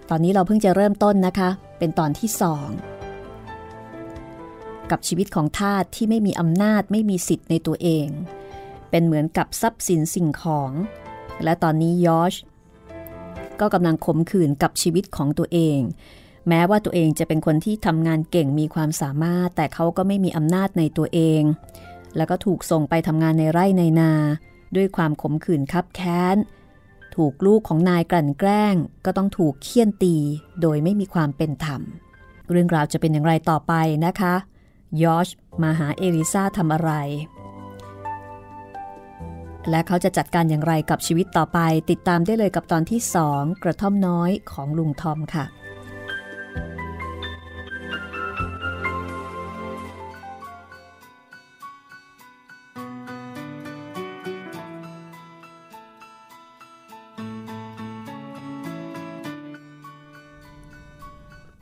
[0.09, 2.67] ตอนนี้เราเพิ่งจะเริ่มต้นนะคะ เป็นตอนที่สอง
[4.91, 8.07] กับชีวิตของทาสที่ไม่มีอำนาจไม่มีสิทธิ์ในตัวเอง
[8.89, 10.71] เป็นเหมือนกับทรัพย์สินสิ่งของ
[11.43, 12.35] และตอนนี้ยอช
[13.59, 15.79] ก็กำลังขมขื่นกับชีวิตของตัวเอง
[16.47, 21.43] แม้ว่าตัวเองจะเป็นคนที่ทำงานเก่งมีความสามารถ แต่เขาก็ไม่มีอำนาจในตัวเอง
[22.17, 24.11] แล้วก็ถูกส่งไปทำงานในไร่ในนา
[24.75, 26.37] ด้วยความขมขื่นคับแค้น
[27.15, 28.75] ถูกลูกของนายกลั่นแกล้ง
[29.05, 30.15] ก็ต้องถูกเคี่ยนตี
[30.61, 31.81] โดยไม่มีความเป็นธรรม
[32.49, 33.73] เรื่องราวจะเป็นอย่างไรต่อไป
[34.05, 34.35] นะคะ
[35.03, 35.29] ยอช
[35.61, 36.91] มาหาเอลิซาทำอะไร
[39.69, 45.45] และเขาจะจัดการอย่างไรกับชีวิตต่อไป ติดตามได้เลยกับตอนที่สองกระท่อมน้อยของลุงทอมค่ะ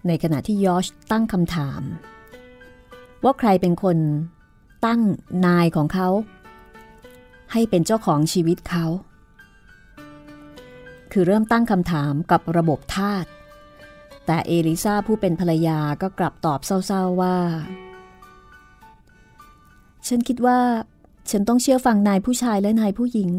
[0.07, 1.81] ในขณะที่ยอชตั้งคำถาม
[3.23, 3.97] ว่าใครเป็นคน
[4.85, 5.01] ตั้ง
[5.45, 6.09] นายของเขา
[7.51, 8.85] ให้เป็นเจ้าของชีวิตเขา
[11.11, 13.25] คือเริ่มตั้งคำถามกับระบบทาส
[14.25, 17.37] แต่เอลิซาผู้เป็นภรรยาก็กลับตอบเศร้าๆว่า
[20.07, 20.59] ฉันคิดว่า
[21.31, 23.31] ฉันต้องเชื่อฟังนายผู้ชายและนายผู้หญิง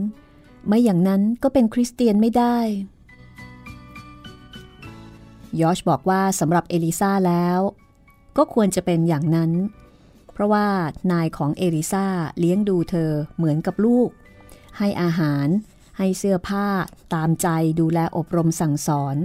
[0.67, 2.57] ไม่อย่างนั้นก็เป็นคริสเตียนไม่ได้
[5.61, 7.59] ยอชบอกว่าสำหรับเอลิซาแล้ว
[8.37, 9.53] ก็ควรจะเป็นอย่างนั้น
[10.33, 10.69] เพราะว่า
[11.13, 12.07] นายของเอลิซา
[12.39, 14.09] เลี้ยงดูเธอเหมือนกับลูก
[14.79, 15.47] ให้อาหาร
[15.99, 16.67] ให้เสื้อผ้า
[17.15, 17.49] ตามใจ
[17.81, 19.17] ดูแลอบรมสั่งสอน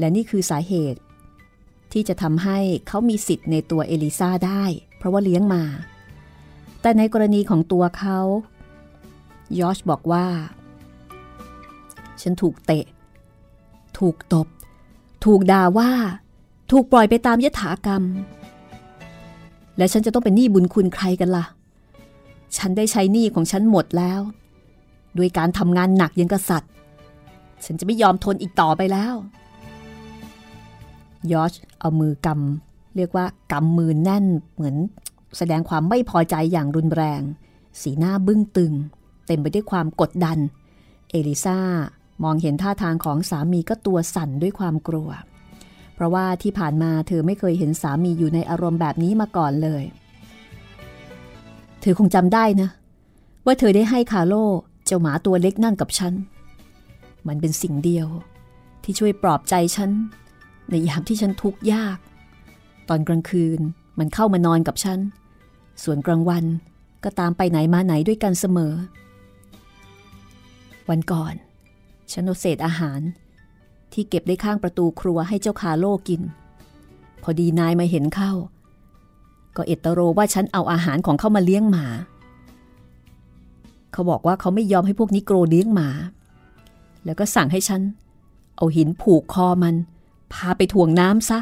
[0.00, 1.00] และนี่คือสาเหตุ
[1.92, 2.58] ที่จะทำให้
[2.88, 4.64] เขามีสิทธิ์ในตัวเอลิซาได้
[4.96, 5.62] เพราะว่าเลี้ยงมา
[6.82, 8.18] แต่ในกรณีของตัวเขา
[9.60, 10.26] ยอชบอกว่า
[12.22, 12.84] ฉันถูกเตะ
[13.98, 14.46] ถูกตบ
[15.24, 15.90] ถูกด่าว่า
[16.70, 18.02] ถูกปล่อยไปตามยถากรรม
[19.76, 21.44] และฉันจะต้องเป็นหนี้บุญคุณใครกันละ่ะ
[22.56, 24.20] ฉันได้ใช้หนี้ของฉันหมดแล้ว
[25.18, 26.70] ด้วยการทำงานหนักยังกษัตริย์
[27.64, 29.14] ฉันจะไม่ยอมทนอีกต่อไปแล้ว
[31.32, 34.76] ยอชเอามือกำเรียกว่ากำมือแน่นเหมือน
[35.38, 37.20] แสดงความไม่พอใจอย่างรุนแรง
[37.82, 38.72] สีหน้าบึ้งตึง
[39.26, 40.38] เต็มไปด้วยความกดดัน
[41.10, 41.58] เอลิซา
[42.22, 45.10] มองเห็นท่าทางของสามีก็ตัวสั่นด้วยความกลัว
[45.94, 49.82] เพราะว่าที่ผ่านมาเธอไม่เคยเห็นสามีอยู่ในอารมณ์แบบนี้มาก่อนเลย
[51.80, 52.68] เธอคงจำได้นะ
[53.46, 54.34] ว่าเธอได้ให้คาโล
[54.86, 56.14] เจ้าหมาตัวเล็กนั่นกับฉัน
[57.26, 58.06] มันเป็นสิ่งเดียว
[58.82, 59.90] ที่ช่วยปลอบใจฉัน
[60.70, 61.98] ในยามที่ฉันทุกข์ยาก
[62.88, 63.60] ตอนกลางคืน
[63.98, 64.98] มันเข้ามานอนกับฉัน
[65.82, 66.44] ส่วนกลางวัน
[67.04, 68.74] ก็ตามไปไหนมาไหนด้วยกันเสมอ
[70.88, 71.34] วันก่อน
[72.12, 73.00] ฉันเอาเศษอาหาร
[73.92, 76.22] ที่เก็บได้ข้างประตูครัวให้เจ้าคาโลกิน
[77.22, 78.32] พอดีนายมาเห็นเข้า
[79.56, 81.86] ก็เอตโรว่าฉันเอาอาหารของเขามาเลี้ยงหมา
[83.92, 85.88] เขาบอกว่าเขาไม่ยอมให้พวกนิโกรเลี้ยงหมา
[87.04, 87.82] แล้วก็สั่งให้ฉัน
[88.56, 89.74] เอาหินผูกคอมัน
[90.32, 91.38] พาไปถ่วงน้ำซะ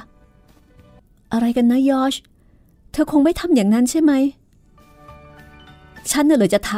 [1.33, 2.15] อะไรกันนะยอช
[2.93, 4.13] เธอคงไม่ทำอย่างนั้นใช่ไหม
[6.11, 6.73] ฉันน่ะเลยจะท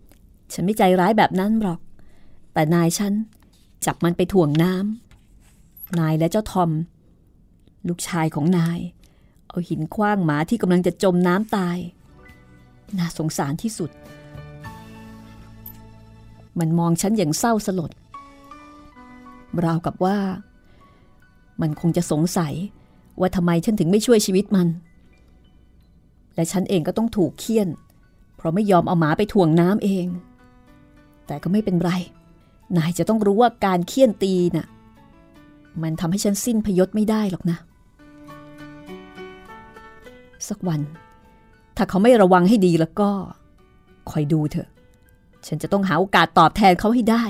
[0.00, 1.80] ำ ฉันไม่ใจร้ายแบบนั้นหรอก
[2.52, 3.12] แต่นายฉัน
[3.86, 6.70] จับมันไปถ่วงน้ำ นายและเจ้าทอม
[7.88, 8.78] ลูกชายของนาย
[9.48, 11.78] เอาหินคว้างหมาที่กำลังจะจมน้ำตาย
[12.98, 13.90] น่าสงสารที่สุด
[16.58, 17.90] มันมองฉันอย่างเศร้าสลด
[19.64, 20.16] ราวกับว่า
[21.60, 22.54] มันคงจะสงสัย
[23.20, 24.68] ว่าทำไมฉันถึงไม่ช่วยชีวิตมัน
[26.34, 27.68] และฉันเองก็ต้องถูกเคี่ยน
[28.36, 30.06] เพราะไม่ยอมเอาหมาไปถ่วงน้ำเอง
[31.26, 31.90] แต่ก็ไม่เป็นไร
[32.76, 34.66] นายจะต้องรู้ว่าการเคี่ยนตีน่ะ
[35.82, 37.58] มันทำให้ฉันสิ้นพยศไม่ได้หรอกนะ
[40.48, 40.80] สักวัน
[41.76, 43.10] ถ้าเขาไม่ระวังให้ดีแล้วก็
[44.10, 44.68] คอยดูเถอะ
[45.46, 47.24] ฉันจะต้องหาโอกาสตอบแทนเขาให้ได้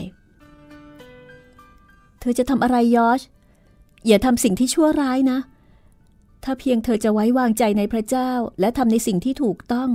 [2.21, 3.21] เธอจะทำอะไรยอช
[4.07, 5.39] อย่าทำสิ่งที่ชั่วร้ายนะ
[6.45, 9.91] ถ้าเพียงเธอจะไว้วางใจในพระเจ้า และทำในสิ่งที่ถูกต้อง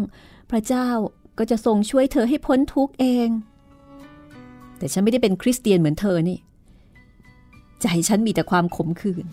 [0.51, 0.87] พระเจ้า
[1.37, 3.29] ก็จะทรงช่วยเธอให้พ้นทุกข์เอง
[4.77, 6.37] แต่ฉันไม่ได้เป็นคริสเตียนเหมือนเธอนี่
[7.81, 9.25] ใจฉันมีแต่ความขมขื่น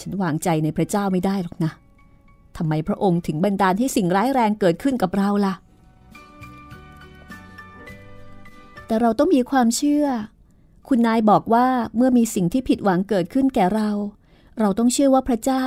[0.00, 1.72] ฉันวางใจในพระเจ้าไม่ได้หรอกนะ
[2.56, 5.54] ทำไมพระองค์ถึงบันดาลให้สิ่งร้ายแรงเกิดขึ้นกับเราล่ะ
[8.86, 10.06] แต่เราต้องมีความเชื่อ
[10.88, 13.90] คุณนายบอกว่าเมื่อมีสิ่งที่ผิดหวังเกิดขึ้นแก่เรา
[14.60, 15.64] เราต้องเชื่อว่าพระเจ้า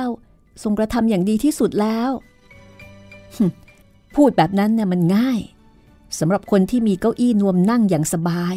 [0.62, 2.10] ทรงกระทำอย่างดีที่สุดแล้ว
[4.16, 5.40] พูดแบบนั้นเนี่ยมันง่าย
[6.18, 8.56] สำหรับคนที่มีเก้าอี้นวมนั่งอย่างสบาย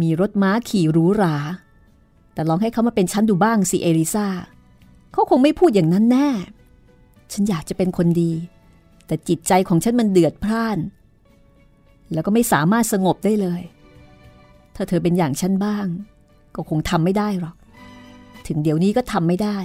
[0.00, 1.36] มีรถม้าขี่หรูหรา
[2.34, 4.26] แต่ลองให้เขามาเป็นฉันดูบ้างสิเอลิซา
[5.12, 6.28] เขาคงไม่พูดอย่างนั้นแน่
[7.32, 8.32] ฉันอยากจะเป็นคนดี
[9.06, 10.78] แต่จิตใจของฉันมันเดือดพร่าน
[12.12, 13.62] แล้วก็ไม่สามารถสงบได้เลย
[14.82, 15.86] ถ้าเธอเป็นอย่างฉันบ้าง
[16.54, 17.54] ก็คงทำไม่ได้หรอก
[18.46, 19.58] ถึงเดี๋ยวนี้ก็ทำไม่ได้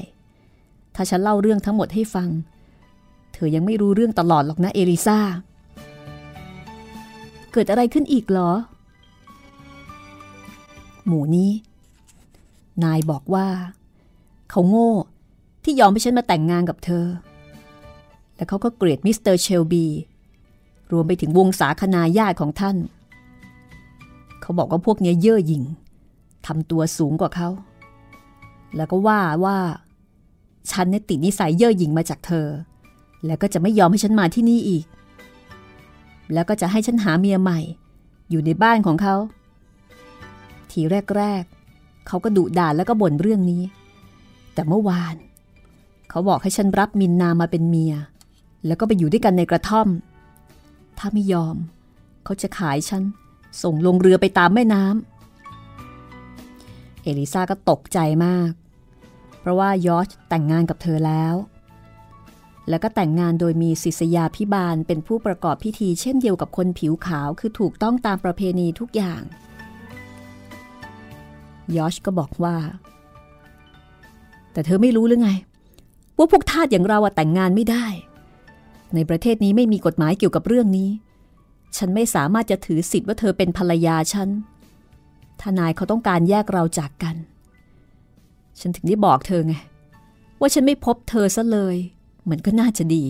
[0.96, 2.30] ถ้าฉันเล่าเรื่องทั้งหมดให้ฟัง
[3.34, 5.20] เธอยังไม่รู้เรื่องตลอดหรอกนะเอลิซา
[7.52, 8.52] เกิดอะไรขึ้นอีกเหรอ
[11.06, 11.52] หมู่นี้
[12.84, 13.48] นายบอกว่า
[14.50, 14.92] เขาโง่
[15.64, 17.06] ที่ยอมให้ฉันมาแต่งงานกับเธอ
[18.36, 19.86] และเขาก็เกลียดมิสเตอร์เชลบี
[20.92, 22.78] รวมไปถึงวงศาคณาญาติของท่าน
[24.46, 25.64] เขาบอกว่าพวกเนี้ยเย่อหยิ่ง
[26.48, 27.50] ทำตัวสูงกว่าเขา
[28.76, 29.58] แล้วก็ว่าว่า
[30.72, 32.48] ฉันเนี่ยติดนิสัยเย่อหยิ่งมาจากเธอ
[33.26, 34.86] แล้วก็จะไม่ยอมให้ฉันมาที่นี่อีก
[36.34, 37.60] แล้วก็จะให้ฉันหาเมียใหม่
[38.30, 39.16] อยู่ในบ้านของเขา
[40.72, 40.82] ที
[41.16, 43.64] แรกๆเขาก็ดุด่าแล้วก็บ่นเรื่องนี้
[44.54, 45.16] แต่เมื่อวาน
[46.10, 47.94] เขาบอกให้ฉันรับมินนามาเป็นเมีย
[48.66, 49.88] แล้วก็ไปอยู่ด้วยกันในกระท่อม
[50.98, 51.56] ถ้าไม่ยอม
[52.24, 53.04] เขาจะขายฉัน
[53.64, 58.52] ส่งลงเรือไปตามแม่น้ำเอลิซาก็ตกใจมาก
[59.40, 61.36] เพราะว่ายอร์จแต่งงานกับเธอแล้ว
[62.70, 69.22] แล้วก็แต่งงานโดยมีศิษยาพิบาลเป็นผู้ประกอบพิธีเช่นเดียวกับคนผิวขาวคือถูกต้องตามประเพณีทุกอย่าง
[71.76, 72.56] ยอชก็บอกว่า
[74.52, 75.30] แต่เธอไม่รู้หรือไง
[76.18, 77.86] ว่าพวกทาสอย่างเราแต่งงานไม่ได้
[78.96, 80.90] ในประเทศนี้ไม่มีกฎหมายเกี่ยวกับเรื่องนี้
[81.78, 84.30] ฉันไม่สามารถจะถือสิทธิ์ว่าเธอเป็นภรรยาฉัน
[85.42, 87.16] ทนายเขาต้องการแยกเราจากกัน
[88.60, 89.54] ฉันถึงได้บอกเธอไง
[90.40, 91.76] ว่าฉันไม่พบเธอซะเลย
[92.30, 93.04] มันก็น่าจะดี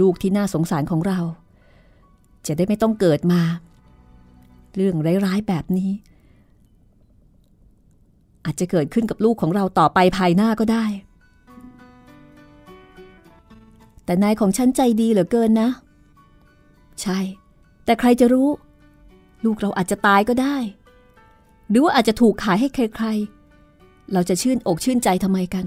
[0.00, 1.20] ลูกที่น่าสงสารของเรา
[2.46, 3.42] จะได้ไม่ต้องเกิดมา
[4.76, 5.90] เรื่องร้ายๆแบบนี้
[8.44, 10.84] อาจจะเกิดขึ้นกับลูกของเราต่อไปภายหน้าก็ได้
[14.04, 15.68] แต่นายของฉันใจดีเหลือเกินนะ
[17.02, 17.18] ใช่
[17.88, 18.48] แต่ใครจะรู้
[19.44, 20.56] ลูกเราอาจจะตายก็ได้
[21.70, 25.66] หรือว่าอาจจะถูกขายให้ใครๆ เราจะชื่นอกชื่นใจทำไมกัน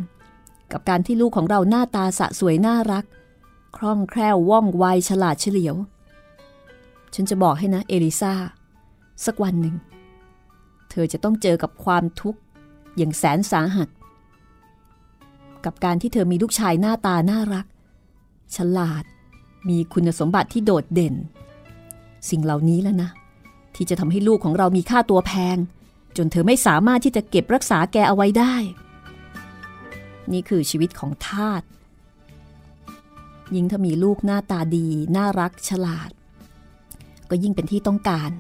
[0.72, 3.06] กับการที่ลูกของเราหน้าตาสะสวยน่ารัก
[3.78, 5.76] คล่องแคล่วว่องไวฉลาดเฉลียว
[7.14, 8.34] ฉันจะบอกให้นะเอลิซา
[9.26, 9.76] สักวันหนึ่ง
[10.90, 12.40] เธอจะต้องเจอกับความทุกข์
[12.98, 13.90] อย่างแสนสาหัส
[15.66, 17.66] กับการที่เธอมีลูกชายหน้าตาน่ารัก
[18.56, 19.04] ฉลาด
[19.70, 21.16] มีคุณสมบัติที่โดดเด่น
[22.30, 23.10] สิ่งเหล่านี้แล้วนะ
[23.76, 25.58] ที่จะทำให้ลูกของเรามีค่าตัวแพง
[26.18, 28.56] จนเธอไม่สามารถที่จะเก็บรักษาแกเอาไว้ได้
[30.32, 31.64] นี่คือชีวิตของทาส
[33.56, 36.10] ยิ่งถ้ามีลูกหน้าตาดี น่ารักฉลาด
[37.30, 38.32] ก็ยิ่งเป็นที่ต้องการ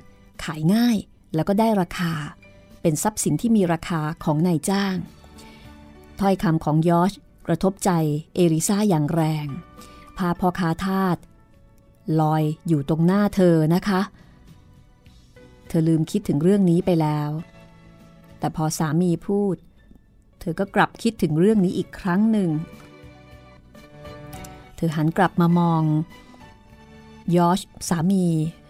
[0.43, 0.97] ขายง่าย
[1.35, 2.13] แล้วก็ได้ราคา
[2.81, 4.97] เป็นทรัพย์สินที่มีราคาของนายจ้าง
[6.19, 7.13] ถ้อยคำของยอช
[7.47, 7.91] กระทบใจ
[8.35, 9.47] เอริซาอย่างแรง
[10.17, 11.17] พาพ่อคาทาส
[12.19, 14.01] ลอยอยู่ตรงหน้าเธอนะคะ
[15.67, 17.29] เธอลืมคิดถึงเรื่องนี้ไปแล้ว
[18.39, 19.55] แต่พอสามีพูด
[20.39, 22.49] เธอก็กลับคิดถึงเรื่องนี้อีกครั้งหนึ่ง
[24.75, 25.81] เธอหันกลับมามอง
[27.35, 27.59] ยอช
[27.89, 28.25] สามี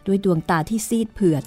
[0.08, 1.44] ด้วยดวงตาที่ซีดเผือด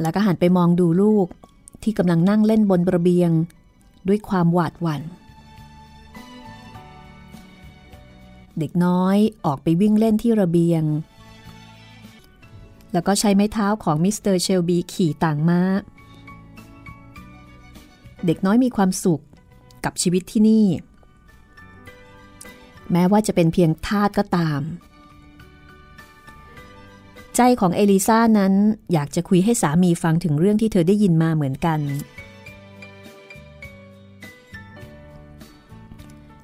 [0.00, 1.26] แล้วก็หันไปมองดูลูก
[1.82, 3.30] ที่กำลังนั่งเล่นบนระเบียง
[4.08, 5.02] ด้วยความหวาดหวั่น
[8.58, 10.84] เด็กน้อยออกไปวิ่งเล่นที่ระเบียง
[12.92, 15.60] แล้วก็ใช้ไม้เท้าของมิสเตอร์เชลบีขี่ต่างม้า
[18.26, 19.22] เด็กน้อยมีความสุข
[19.84, 20.66] กับชีวิตที่นี่
[22.92, 24.60] แม้ว่าจะเป็นเพียงทาสก็ตาม
[27.36, 28.52] ใจของเอลิซานั้น
[28.92, 31.80] อยากจะคุยให้สามีฟังถึงเรื่องที่เธอได้ยินมาเหมือนกัน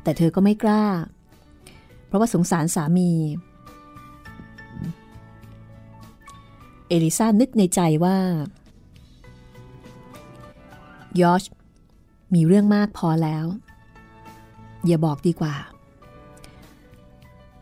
[0.02, 0.84] แต่เธอก็ไม่กล้า
[2.12, 3.10] เพราะว่าสงสารสามี
[6.88, 8.16] เอลิซานึกในใจว่า
[11.20, 11.44] ยอช
[12.34, 13.44] มีเรื่องมากพอแล้ว
[14.86, 15.54] อย่าบอกดีกว่า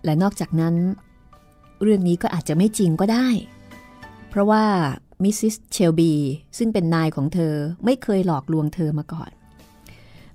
[0.05, 0.75] และนอกจากนั้น
[1.83, 3.29] เรื่องนี้ก็อาจจะไม่จริงก็ได้
[4.29, 4.65] เพราะว่า
[5.23, 6.13] มิสซิสเชลบี
[6.59, 9.31] ซึ่งเป็นนายของเธอไม่เคยหลอกลวงเธอมาก่อน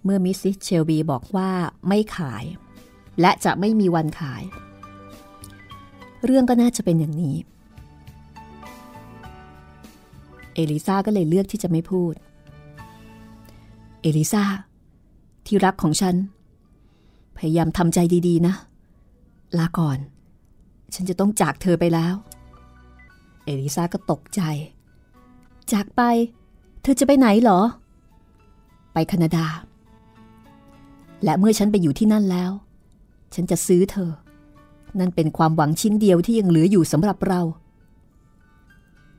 [0.04, 1.50] เมื่อมิสซิสเชลบีบอกว่า
[1.88, 2.46] ไม่ขาย
[3.22, 4.44] และจะไม่มีวันขาย
[6.26, 7.36] เรื่องก็น่าจะเป็นอย่างนี้
[10.54, 12.14] เอลิซาก็เลยเลือกที่จะไม่พูด
[14.02, 14.44] เอลิซา
[15.46, 16.16] ที่รักของฉัน
[17.38, 18.56] พยายามทำใจดีๆนะ
[19.58, 19.98] ลาก่อน
[20.94, 22.14] ฉันจะต้องจากเธอไปแล้ว
[23.46, 24.42] เอลิซาก็ตกใจ
[25.72, 26.02] จากไป
[26.82, 27.62] เธอจะไปไหนเหรอ
[28.94, 29.46] ไปแคนาดา
[31.24, 32.52] และเมื่อฉันไปอยู่ที่นั่นแล้ว
[33.36, 34.12] ฉันจะซื้อเธอ
[35.00, 37.42] นั่นเป็นความหวังชิ้นเดียวที่ยังเหลืออยู่สำหรับเรา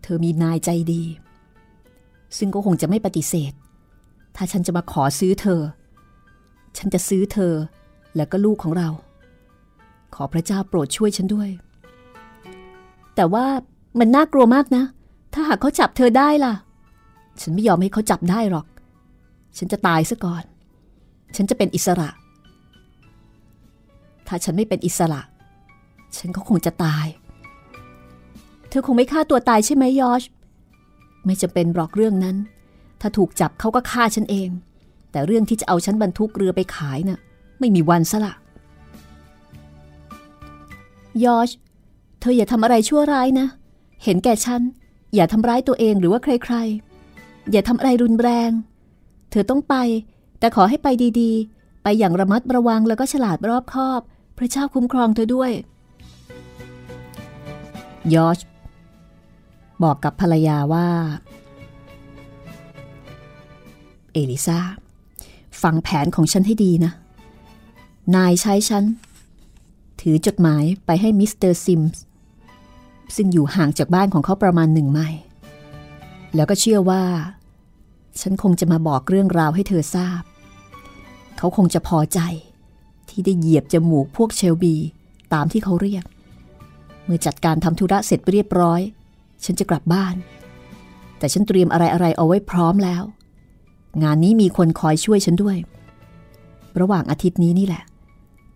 [0.03, 1.03] เธอมีนายใจดี
[2.39, 3.53] ซึ่งก็คงจะไม่ปฏิเสธ
[4.37, 5.61] ถ้าฉันจะมาขอซื้อเธอ
[6.77, 7.55] ฉันจะซื้อเธอ
[8.17, 8.89] แล้วก็ลูกของเรา
[10.15, 11.51] ขอพระเจ้าโปรดช่วยฉันด้วย
[13.15, 13.47] แต่ว่า
[13.99, 14.85] มันน่ากลัวมากนะ
[15.33, 16.55] ถ้าหากเขาจับเธอได้ล่ะ
[17.41, 18.67] ฉันไม่ยอมให้เขาจับได้หรอก
[19.59, 20.45] ฉันจะตายซะก่อน
[21.37, 22.09] ฉันจะเป็นอิสระ
[24.29, 25.23] ถ้าฉันไม่เป็นอิสระ
[26.19, 27.07] ฉันก็คงจะตาย
[28.69, 30.23] เธอคงไม่ฆ่าตัวตายใช่ไหมยอช
[31.25, 32.37] ไม่จำเป็นหรอกเรื่องนั้น
[33.01, 34.49] ถ้าถูกจับเขาก็ฆ่าฉันเอง
[35.11, 37.19] แต่เรื่องที่จะเอาฉันบรรทุกเรือไปขายนะ่ะ
[37.59, 38.35] ไม่มีวันซะละ
[41.25, 41.51] ยอช
[42.21, 43.47] เธออย่าทำอะไรชั่วร้ายนะ
[44.05, 44.63] เห็นแก่ฉัน
[45.15, 48.51] อย่าทำร้ายตัวเองหรือว่าใครๆ อย่าทำอะไรรุนแรง
[49.31, 49.75] เธอต้องไป
[50.39, 50.89] แต่ขอให้ไป
[51.21, 54.01] ดีๆ ไปอย่างระมัดระวังแล้วก็ฉลาดรอบคอบ
[54.39, 55.53] พระเจ้าคุ้มครองเธอด้วย
[58.15, 58.39] ยอร์ช
[59.83, 60.87] บอกกับภรรยาว่า
[64.13, 64.59] เอลิซา
[65.63, 66.93] ฟังแผนของฉันให้ดีนะ
[68.17, 68.85] นายใช้ฉัน
[70.01, 72.03] ถือจดหมายไปให้มิสเตอร์ซิมส์
[73.17, 75.21] ซึ่งอยู่ห่างจากบ้านของเขาประมาณหนึ่งไมล์
[76.35, 77.03] แล้วก็เชื่อว่า
[78.21, 80.23] ฉันคงจะมาบอกเรื่องราวให้เธอทราบ
[81.39, 82.21] เขาคงจะพอใจ
[83.19, 84.75] ที่ได้เหยียบจมูกพวกเชลบี
[85.35, 86.05] ตามที่เขาเรียก
[87.05, 88.81] เมื่อจัดการทำธุระเสร็จเรียบร้อย
[89.45, 90.15] ฉันจะกลับบ้าน
[91.19, 93.03] แต่ฉันเตรียมอะไรๆเอาไว้พร้อมแล้ว
[94.03, 95.57] งานนี้มีคนคอยช่วยฉันด้วย
[96.81, 97.85] ระหว่างอาทิตย์นี้นี่แหละ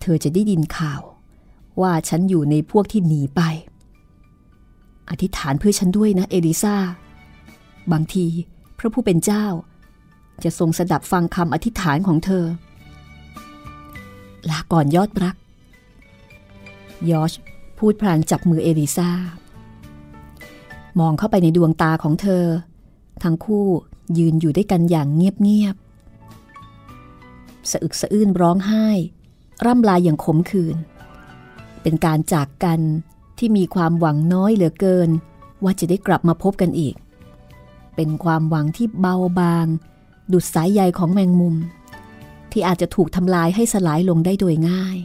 [0.01, 1.01] เธอจะได้ดินข่าว
[1.81, 3.41] ว่าฉันอยู่ในพวกที่หนีไป
[5.11, 6.77] อธิษฐานเพื่อฉันด้วยนะเอลิซา
[7.93, 8.27] บางที
[8.79, 9.47] พระผู้เป็นเจ้า
[10.45, 12.45] จะทรงสดับฟังคำอธิษฐานของเธอ
[14.51, 15.37] ลาก่อนยอดรัก
[17.11, 17.33] ยอช
[17.79, 19.11] พูดพลางจับมือเอลิซา
[21.01, 22.45] มองเข้าไปในดวงตาของเธอ
[23.23, 23.67] ทั้งคู่
[24.19, 28.87] ยืนอยู่ด้วยกันอย่างเงียบๆสะอึกสะอื้นร้องไห้
[29.65, 30.77] ร่ำลายอย่างขมขื่น
[31.83, 32.81] เป็นการจากกัน
[33.39, 35.11] ที่มีความหวังน้อยเหลือเกิน
[35.65, 36.95] ว่าจะได้กลับมาพบกันอีก
[37.97, 39.67] เป็นความหวังที่เบาบาง
[40.33, 41.57] ดุดสายใยของแมงมุม
[42.53, 44.99] ที่อาจจะถูกทำลายให้สลายลงได้โดยง่าย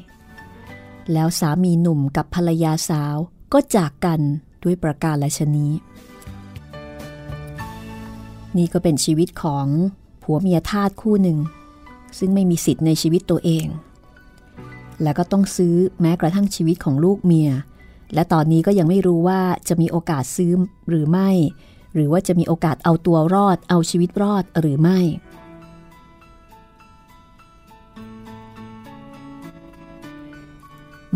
[1.13, 3.15] แล้วสามีหนุ่มกับภรรยาสาว
[3.53, 4.19] ก็จากกัน
[4.63, 5.71] ด้วยประการและชนี้
[8.57, 9.65] นี่ก็เป็นชีวิตของ
[10.23, 11.37] ผัวเมียทาสคู่หนึ่ง
[12.19, 13.67] ซึ่งไม่มีสิทธิ์ในชีวิตตัวเอง
[15.03, 17.51] แล้วก็ต้องซื้อแม้กระทั่งชีวิตของลูกเมีย
[18.13, 20.51] และตอนนี้ก็ยังไม่รู้ว่าจะมีโอกาสซื้อ
[20.89, 21.29] หรือไม่
[21.93, 24.99] หรือว่าจะมีโอกาสเอาตัวรอด เอาชีวิตรอดหรือไม่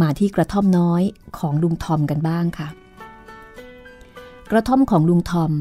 [0.02, 1.02] มาที่กระท่อมน้อย
[1.38, 2.68] ของลุงทอมกันบ้างค่ะ
[4.52, 5.52] กระท่อมของลุงทอม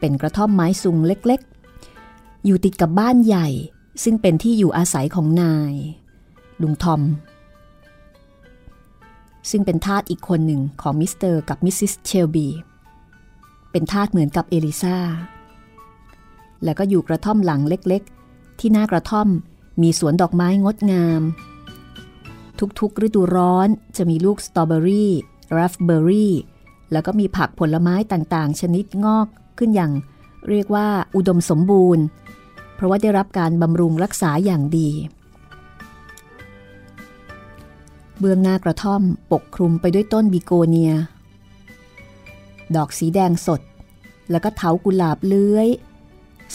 [0.00, 3.48] เป็นกระท่อมไม้สุงเล็กๆ อยู่ติดกับบ้านใหญ่
[4.04, 5.74] ซึ่งเป็นที่อยู่อาศัยของนาย
[6.62, 7.02] ลุงทอม
[9.50, 12.48] ซึ่งเป็นทาสอีกคนหนึ่งของมิสเตอร์กับมิสซิสเชลบี
[13.70, 14.96] เป็นทาสเหมือนกับเอลิซา
[16.64, 19.28] แล้วก็อยู่กระท่อมหลังเล็กๆ ที่หน้ากระท่อม
[19.82, 21.22] มีสวนดอกไม้งดงาม
[22.80, 25.12] ทุกๆ ฤดูร้อนจะมีลูกสตรอเบอรี่
[25.56, 26.34] ราสป์เบอร์รี่
[26.92, 29.28] แล้วก็มีผักผลไม้ต่างๆ ชนิดงอก
[29.58, 29.92] ขึ้นอย่าง
[30.48, 30.86] เรียกว่า
[31.16, 32.04] อุดมสมบูรณ์
[32.74, 34.90] เพราะว่าได้รับการบำรุงรักษาอย่างดี
[38.18, 39.02] เบื้องหน้ากระท่อม
[39.32, 40.92] ปกคลุมไปด้วยต้นบิโกเนีย
[42.76, 43.60] ดอกสีแดงสด
[44.30, 45.68] แล้วก็เถากุหลาบเลื้อย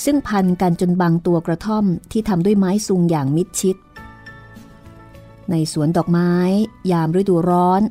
[0.04, 3.76] ซึ่งพันกันจนบังตัวกระท่อมที่ทำด้วยไม้ซุงอย่างมิดชิด
[5.52, 6.34] ในสวนดอกไม้
[6.92, 7.82] ยามฤดูร้อน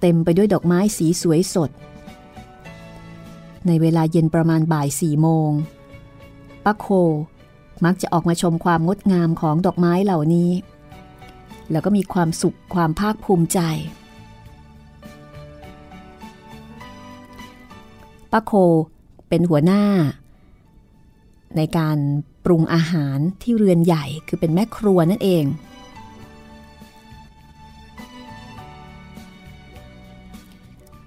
[0.00, 1.70] เต็มไปด้วยดอกไม้สีสวยสด
[3.66, 5.50] ในเวลาเย็นประมาณบ่ายสี่โมง
[6.64, 6.86] ป้าโค
[7.84, 10.50] มักจะออกมาชมความงดงามของดอกไม้เหล่านี้
[11.70, 13.60] แล้วก็มีความสุขความภาคภูมิใจ
[18.32, 18.52] ป้าโค
[19.28, 19.82] เป็นหัวหน้า
[21.56, 21.98] ในการ
[22.44, 25.44] ปรุงอาหารที่เรือนใหญ่คือเป็นแม่ครัวนั่นเอง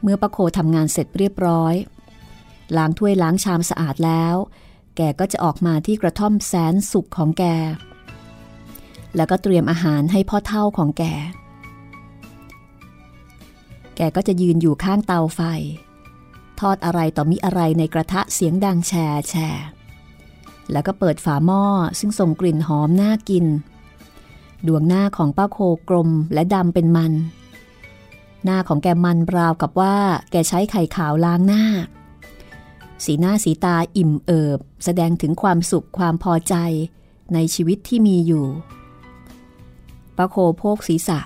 [0.02, 1.76] เมื่อป้าโคทำงานเสร็จเรียบร้อย
[2.78, 4.36] ล้างถ้วยล้างชามสะอาดแล้ว
[4.96, 7.44] แกก็จะออกมาที่กระท่อมแสนสุขของแก
[9.16, 11.04] แล้วก็เตรียมอาหารให้พ่อเท่าของแก
[13.96, 15.42] แกก็จะยืนอยู่ข้างเตาไฟ
[16.60, 19.66] ทอดอะไรต่อมิอะไรในกระทะเสียงดังแชร์แชร์
[20.72, 21.64] แล้วก็เปิดฝาหม้อ
[22.00, 23.46] ซึ่งส่งกลิ่นหอมน่ากิน
[24.68, 25.58] ดวงหน้าของป้าโค
[25.90, 27.14] กลมและดำเป็นมัน
[28.44, 29.96] หน้าของแกมันราวกับว่า
[30.32, 31.66] แกใช้ไข่ขาวล้างหน้า
[33.06, 36.56] สีหน้าสีตาอิ่มเอิบ แสดงถึงความสุขความพอใจ
[37.34, 38.46] ในชีวิตที่มีอยู่
[40.18, 41.20] ป้าโคโพกศีรษะ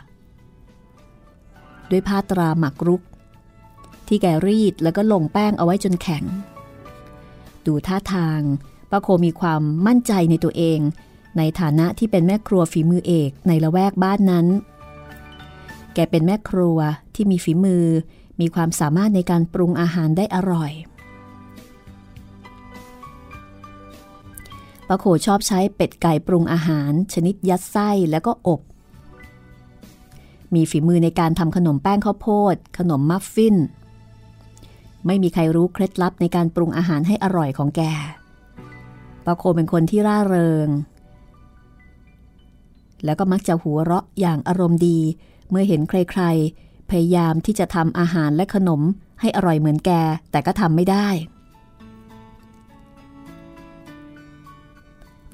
[1.92, 3.02] ด้วยผ้าตราหมักรุก
[4.08, 6.24] ที่แกรีดแล้วก็ลงแป้งเอาไว้จนแข็ง
[7.66, 8.42] ดูท่าทาง
[8.92, 10.80] ป้าโคมีความมั่นใจในตัวเอง
[11.38, 14.46] ในฐานะที่เป็นแม่ครัวฝีมือเอกในละแวกบ้านนั้น
[15.96, 16.80] แกเป็นแม่ครัว
[17.16, 17.86] ที่มีฝีมือ
[18.40, 20.72] มีความสามารถในการปรุงอาหารได้อร่อย
[24.88, 28.62] ป้าโคชอบใช้เป็ดไก่ปรุงอาหาร ชนิดยัดไส้แล้วก็อบ
[30.56, 33.58] มีฝีมือในการทำขนมแป้งข้าวโพด ขนมมัฟฟิน
[35.06, 37.82] ไม่มีใครรู้เคล็ดลับในการปรุงอาหารให้อร่อยของแก
[39.26, 40.70] ป้าโคเป็นคนที่ร่าเริง
[43.06, 45.00] แล้วก็มักจะหัวเราะอย่างอารมณ์ดี
[45.50, 48.82] เมื่อเห็นใครๆ พยายามที่จะทำอาหารและขนม
[49.22, 49.92] ให้อร่อยเหมือนแก
[50.32, 51.08] แต่ก็ทำไม่ได้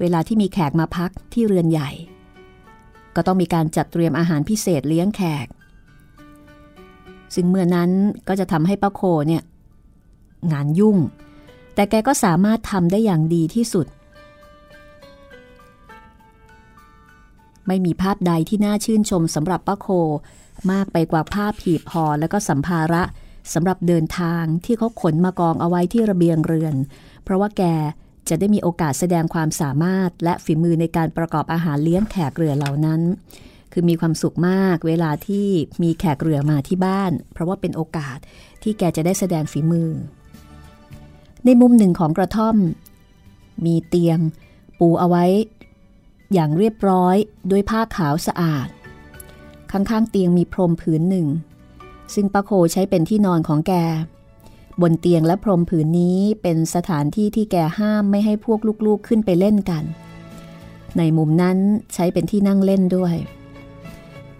[0.00, 1.90] เวลาที่มีแขกมาพักที่เรือนใหญ่
[3.16, 5.46] ก็ต้องมีการจัดเตรียมอาหารพิเศษเลี้ยงแขก
[7.34, 7.90] ซึ่งเมื่อนั้น
[8.28, 9.42] ก็จะทำให้ป้าโคเนี่ย
[10.52, 10.96] งานยุ่ง
[11.74, 13.86] แต่แกก็สามารถทำได้อย่างดีที่สุด
[17.66, 19.88] ไม่มีภาพใดที่น่าชื่นชมสำหรับป้าโค
[20.72, 23.02] มากไปกว่าภาพผีพอและก็สัมภาระ
[23.54, 26.74] สำหรับเดินทางที่เขาขนมากองเอาไว้ที่ระเบียงเรือน
[27.24, 27.62] เพราะว่าแก
[28.28, 33.00] จะได้มีโอกาสแสดงความสามารถ และฝีมือในการประกอบอาหารเลี้ยงแขกเรือเหล่านั้น
[33.72, 35.46] คือมีความสุขมากเวลาที่
[35.82, 38.18] มีแขกเรือมาที่บ้าน เพราะว่าเป็นโอกาส
[38.62, 39.90] ที่แกจะได้แสดงฝีมือ
[41.44, 42.56] ในมุมหนึ่งของกระท่อม
[43.64, 44.18] มีเตียง
[44.78, 45.24] ปูเอาไว้
[46.32, 47.16] อย่างเรียบร้อย
[47.50, 48.68] ด้วยผ้าขาวสะอาด
[49.72, 51.26] ข้างๆเตียงมีพรมผืนหนึ่ง
[52.14, 53.72] ซึ่งป้าโคใช้เป็นที่นอนของแก
[54.80, 59.84] บนเตียงและพรมผืนนี้เป็นสถานที่ที่แกห้ามไม่ให้พวกลูกๆขึ้นไปเล่นกัน
[60.98, 61.58] ในมุมนั้น
[61.94, 63.14] ใช้เป็นที่นั่งเล่นด้วย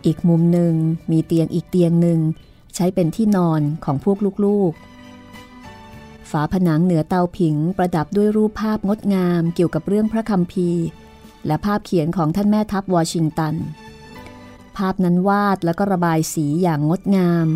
[0.06, 0.74] อีกมุมหนึ่ง
[1.10, 2.20] มีเตียงอีกเตียงหนึ่ง
[2.74, 10.82] ใช้เป็นที่นอนของพวกลูกๆฝาผนังเหนือเตาผิงประดับด้วยรูปภาพงดงามเกี่ยวกับเรื่องพระคัมภีร์
[11.46, 13.54] และภาพเขียนของท่านแม่ทัพวอชิงตัน
[14.76, 17.48] ภาพนั้นวาดแล้วก็ระบายสีอย่างงดงาม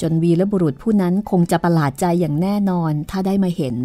[0.00, 3.76] จนวีและบุรุษผู้นั้นคงจะประหลาดใจอย่างแน่นอนถ้าได้มาเห็น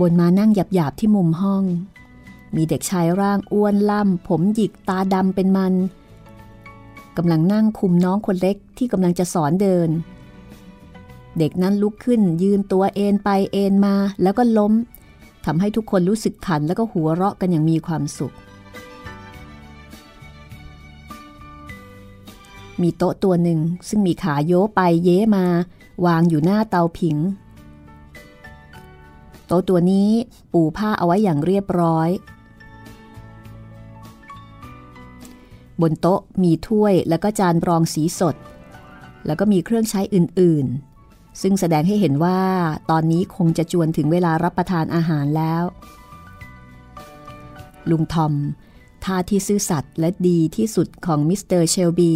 [0.00, 1.64] บนมานั่งหยาบๆที่มุมห้อง
[2.56, 5.74] มีเด็กชายร่างอ้วนล่ำ ผมหยิกตาดำเป็นมัน
[7.16, 9.88] กำลังนั่งคุมน้องคนเล็กที่กำลังจะสอนเดิน
[11.38, 14.72] เด็กนั้นลุกขึ้น ยืนตัวเอ็นไปเอ็นมาแล้วก็ล้ม
[15.44, 18.34] ทำให้ทุกคนรู้สึกขันแล้วก็หัวเราะกันอย่างมีความสุข
[22.82, 25.44] มีโต๊ะตัวหนึ่งซึ่งมีขาโยไปเย้มา
[26.06, 27.16] วางอยู่หน้าเตาผิง
[29.46, 30.10] โต๊ะตัวนี้
[30.52, 32.08] ปูผ้าเอาไว้อย่างเรียบร้อย
[35.80, 38.36] บนโต๊ะมีถ้วยแล้วก็จานรองสีสด
[39.26, 40.91] แล้วก็มีเครื่องใช้อื่นๆ
[41.40, 42.40] ซึ่งแสดงให้เห็นว่า
[42.90, 45.64] ตอนนี้คงจะจวนถึงเวลารับประทานอาหารแล้ว
[47.90, 48.32] ลุงทอม
[49.04, 52.14] ทาสที่ซื่อสัตย์และดีที่สุดของมิสเตอร์เชลบี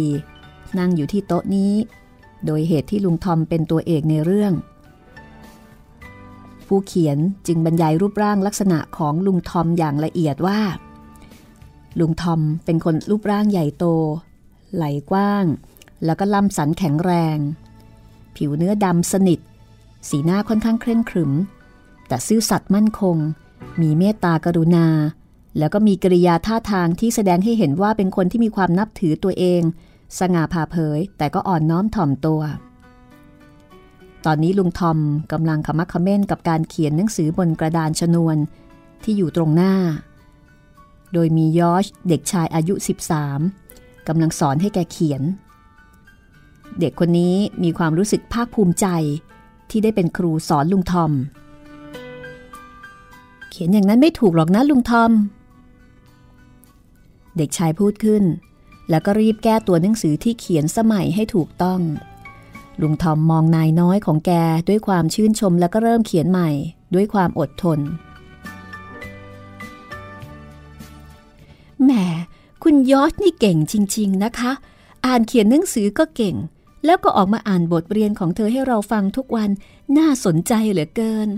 [0.79, 1.73] นั่งอยู่ที่โต๊ะนี้
[2.45, 4.53] โดยเหตุที่ลุงทอมเป็นตัวเอกในเรื่อง
[6.67, 10.59] ผู้เขียนจึงบรรยายรูปร่างลักษณะของลุงทอมอย่างละเอียดว่า
[11.99, 13.85] ลุงทอมเป็นคนรูปร่างใหญ่โต
[14.75, 15.45] ไหลกว้าง
[16.05, 17.37] แล้วก็ลำสันแข็งแรง
[18.37, 19.39] ผิวเนื้อดำสนิท
[20.09, 21.31] สีหน้าค่อนข้างเคร่งขรึม
[22.07, 23.17] แต่ซื่อสัตย์มั่นคง
[23.81, 24.87] มีเมตตากรุณา
[25.57, 29.61] แล้วก็มีกริยาท่าทางที่แสดงให้เห็นว่าเป็นคนที่มีความนับถือตัวเอง
[30.19, 32.41] สง่าผ่าเผย แต่ก็อ่อนน้อมถ่อมตัว
[34.25, 34.99] ตอนนี้ลุงทอม
[35.31, 38.37] กำลังขมักขม้นกับการเขียนหนังสือบนกระดานชนวน
[39.03, 39.73] ที่อยู่ตรงหน้า
[41.13, 42.73] โดยมียอชเด็กชายอายุ
[43.41, 45.21] 13กำลังสอนให้แกเขียน
[46.79, 48.87] เด็กคนนี้มีความรู้สึกภาคภูมิใจ
[49.69, 51.11] ที่ได้เป็นครูสอนลุงทอม
[53.49, 55.11] เขียนอย่างนั้นไม่ถูกหรอกนะลุงทอม
[57.37, 58.23] เด็กชายพูดขึ้น
[58.89, 61.79] แล้วก็รีบแก้ตัวหนังสือที่เขียนสมัยให้ถูกต้อง
[62.81, 64.31] ลุงทอมมองนายน้อยของแก
[64.67, 66.49] ด้วยความชื่นชมแล้วก็เริ่มเขียนใหม่
[66.93, 67.79] ด้วยความอดทน
[71.83, 71.91] แหม
[72.63, 74.51] คุณยอดนี่เก่งจริง ๆ นะคะ
[75.05, 76.35] อ่านเขียนหนังสือก็เก่ง
[76.87, 79.49] แล้วก็ออกมาอ่านบทเรียนของเธอให้เราฟังทุกวัน
[79.97, 81.29] น่าสนใจเหลือเกิน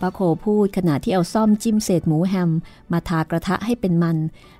[0.00, 2.50] ป้าโคพูดขณะที่เอาซ่อมจิ้มเศษหมูแฮม
[2.92, 4.16] มาทากระทะให้เป็นมัน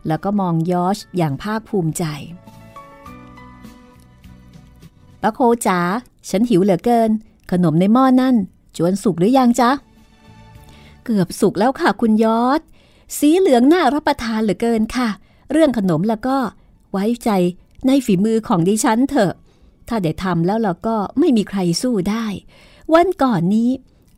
[0.06, 2.04] แล้วก็มองยอชอย่างภาคภูมิใจ
[5.22, 5.80] ป้าโคจ๋า
[6.30, 7.10] ฉันหิวเหลือเกิน
[7.52, 8.36] ขนมในหม้อนนั่น
[8.76, 9.70] จวนสุกหรือยังจ๊ะ
[11.04, 12.60] เกือบสุกแล้วค่ะคุณยอด
[13.18, 15.08] สีเหลืองน่ารับประทานเหลือเกินค่ะ
[15.52, 16.36] เรื่องขนมแล้วก็
[16.92, 17.30] ไว้ใจ
[17.86, 19.32] ในฝีมือของดิฉันเถอะ
[19.88, 22.26] ถ้าได้ทำแล้วเราก็ไม่มีใครสู้ได้
[22.94, 23.70] วันก่อนนี้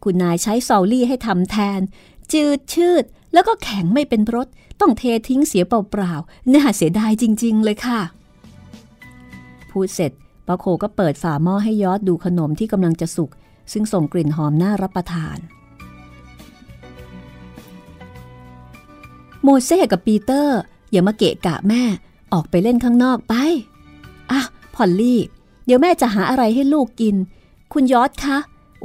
[0.03, 1.81] คุณนายใช้ซอลลี่ให้ทำแทน
[2.33, 4.49] จืดชืดแล้วก็แข็งไม่เป็นรส
[4.81, 8.01] ต้องเททิ้งเสียเปล่าๆน่าเสียดายจริง ๆ เลยค่ะ
[9.71, 10.13] พูดเสร็จ
[10.47, 13.31] ปาโคก็เปิดฝาหม้อให้ยอดดูขนมที่กำลังจะสุก
[13.73, 15.39] ซึ่งส่งกลิ่นหอมน่ารับประทาน
[19.43, 20.59] โมเซ่กับปีเตอร์
[20.91, 21.83] อย่ามาเกะกะแม่
[22.33, 23.35] ออกไปเล่นข้างนอกไป
[24.31, 24.41] อะ
[24.75, 25.21] พอลลี่
[25.65, 27.17] เดี๋ยวแม่จะหาอะไรให้ลูกกิน
[27.73, 28.37] คุณยอดคะ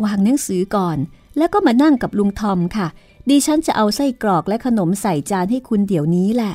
[0.03, 0.97] วางหนังสือก่อน
[1.37, 2.87] แล้วก็มานั่งกับลุงทอมค่ะ
[3.29, 6.53] ดิฉันจะเอาไส้กรอกและขนมใส่จานให้คุณเดี๋ยวนี้แหละ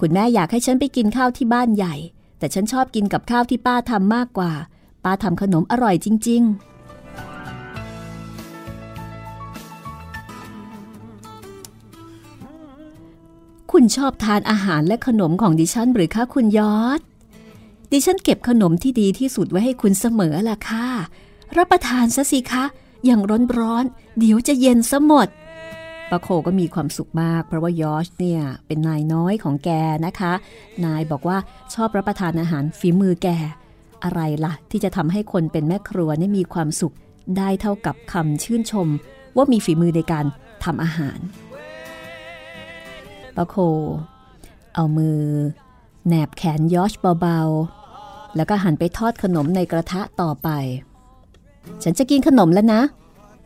[0.00, 1.94] คุณแม่อยากให้ฉันไปกินข้าวที่บ้านใหญ่
[2.38, 4.52] แต่ฉันชอบกินกับข้าวที่ป้าทำมากกว่า
[5.04, 6.71] ป้าทำขนมอร่อยจริง ๆ
[13.72, 17.00] คุณชอบทานอาหารและขนมของดิฉันหรือคะคุณยอด
[17.92, 20.88] ดิฉันเก็บขนมที่ดีที่สุดไว้ให้คุณเสมอล่ะค่ะ
[21.56, 22.64] รับประทานซะสิคะ
[23.04, 23.20] อย่าง
[23.58, 25.28] ร้อนๆ เดี๋ยวจะเย็นซะหมด
[26.10, 29.70] ปะโคก็มีความสุขมาก เพราะว่ายอชเนี่ย เป็นนายน้อยของแก
[30.06, 30.32] นะคะ
[30.84, 31.38] นายบอกว่า
[31.74, 33.28] ชอบรับประทานอาหารฝีมือแก
[34.04, 36.94] อะไรล่ะ ที่จะทำให้คนเป็นแม่ครัวนี่มีความสุข
[37.38, 38.88] ได้เท่ากับคำชื่นชม
[39.36, 40.24] ว่ามีฝีมือในการ
[40.64, 41.18] ทำอาหาร
[43.36, 43.56] ปะโค
[44.74, 45.20] เอามือ
[46.08, 50.48] แนบแขนยอชเบาๆ แล้วก็หันไปทอดขนมในกระทะต่อไป
[51.82, 52.82] ฉันจะกินขนมแล้วนะ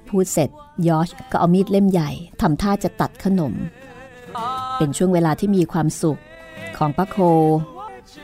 [0.08, 0.50] พูดเสร็จ
[0.88, 2.10] ยอชก็เอามีดเล่มใหญ่
[2.40, 3.52] ทำท่าจะตัดขนม
[4.78, 6.20] เป็นช่วงเวลาที่มีความสุข
[6.76, 7.16] ของป้าโค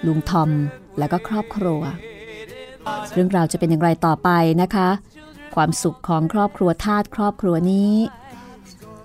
[0.07, 0.51] ลุงทอม
[0.99, 1.81] และก็ครอบครัว
[3.13, 4.31] เรื่องราวจะเป็นอย่างไรต่อไป
[4.63, 4.89] นะคะ
[5.55, 7.93] ความสุขของครอบครัวทาสครอบครัวนี้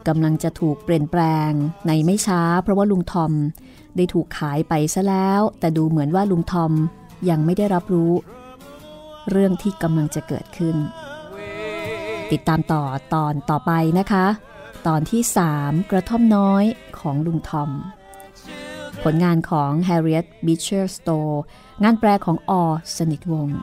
[0.07, 1.51] กำลังจะถูกเปลี่ยนแปลง
[1.87, 3.33] ในไม่ช้า เพราะว่าลุงทอม
[3.95, 6.71] ได้ถูกขายไปซะแล้ว แต่ดูเหมือนว่าลุงทอม
[7.29, 8.11] ยังไม่ได้รับรู้
[9.29, 10.75] เรื่องที่กำลังจะเกิดขึ้น
[12.31, 12.83] ติดตามต่อ
[13.13, 14.25] ตอนต่อไปนะคะ
[14.87, 15.21] ตอนที่
[15.55, 16.63] 3 กระท่อมน้อย
[16.99, 17.69] ของลุงทอม
[19.03, 21.37] ผลงานของ Harriet Beecher Stowe
[21.83, 22.51] งานแปลของอ
[22.97, 23.59] สนิทวงศ์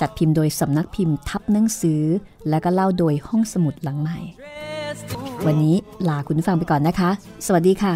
[0.00, 2.02] จัดพิมพ์โดยสำนักพิมพ์ทับหนังสือ
[2.48, 4.18] และก็เล่าโดยห้องสมุดหลังใหม่
[5.46, 5.76] วันนี้
[6.08, 7.10] ลาคุณฟังไปก่อนนะคะ
[7.46, 7.94] สวัสดีค่ะ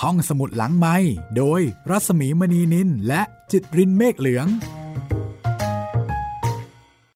[0.00, 0.96] ห้องสมุดหลังไม้
[1.36, 4.46] โดยรัสมีมณีนินและจิตรินเมฆเหลือง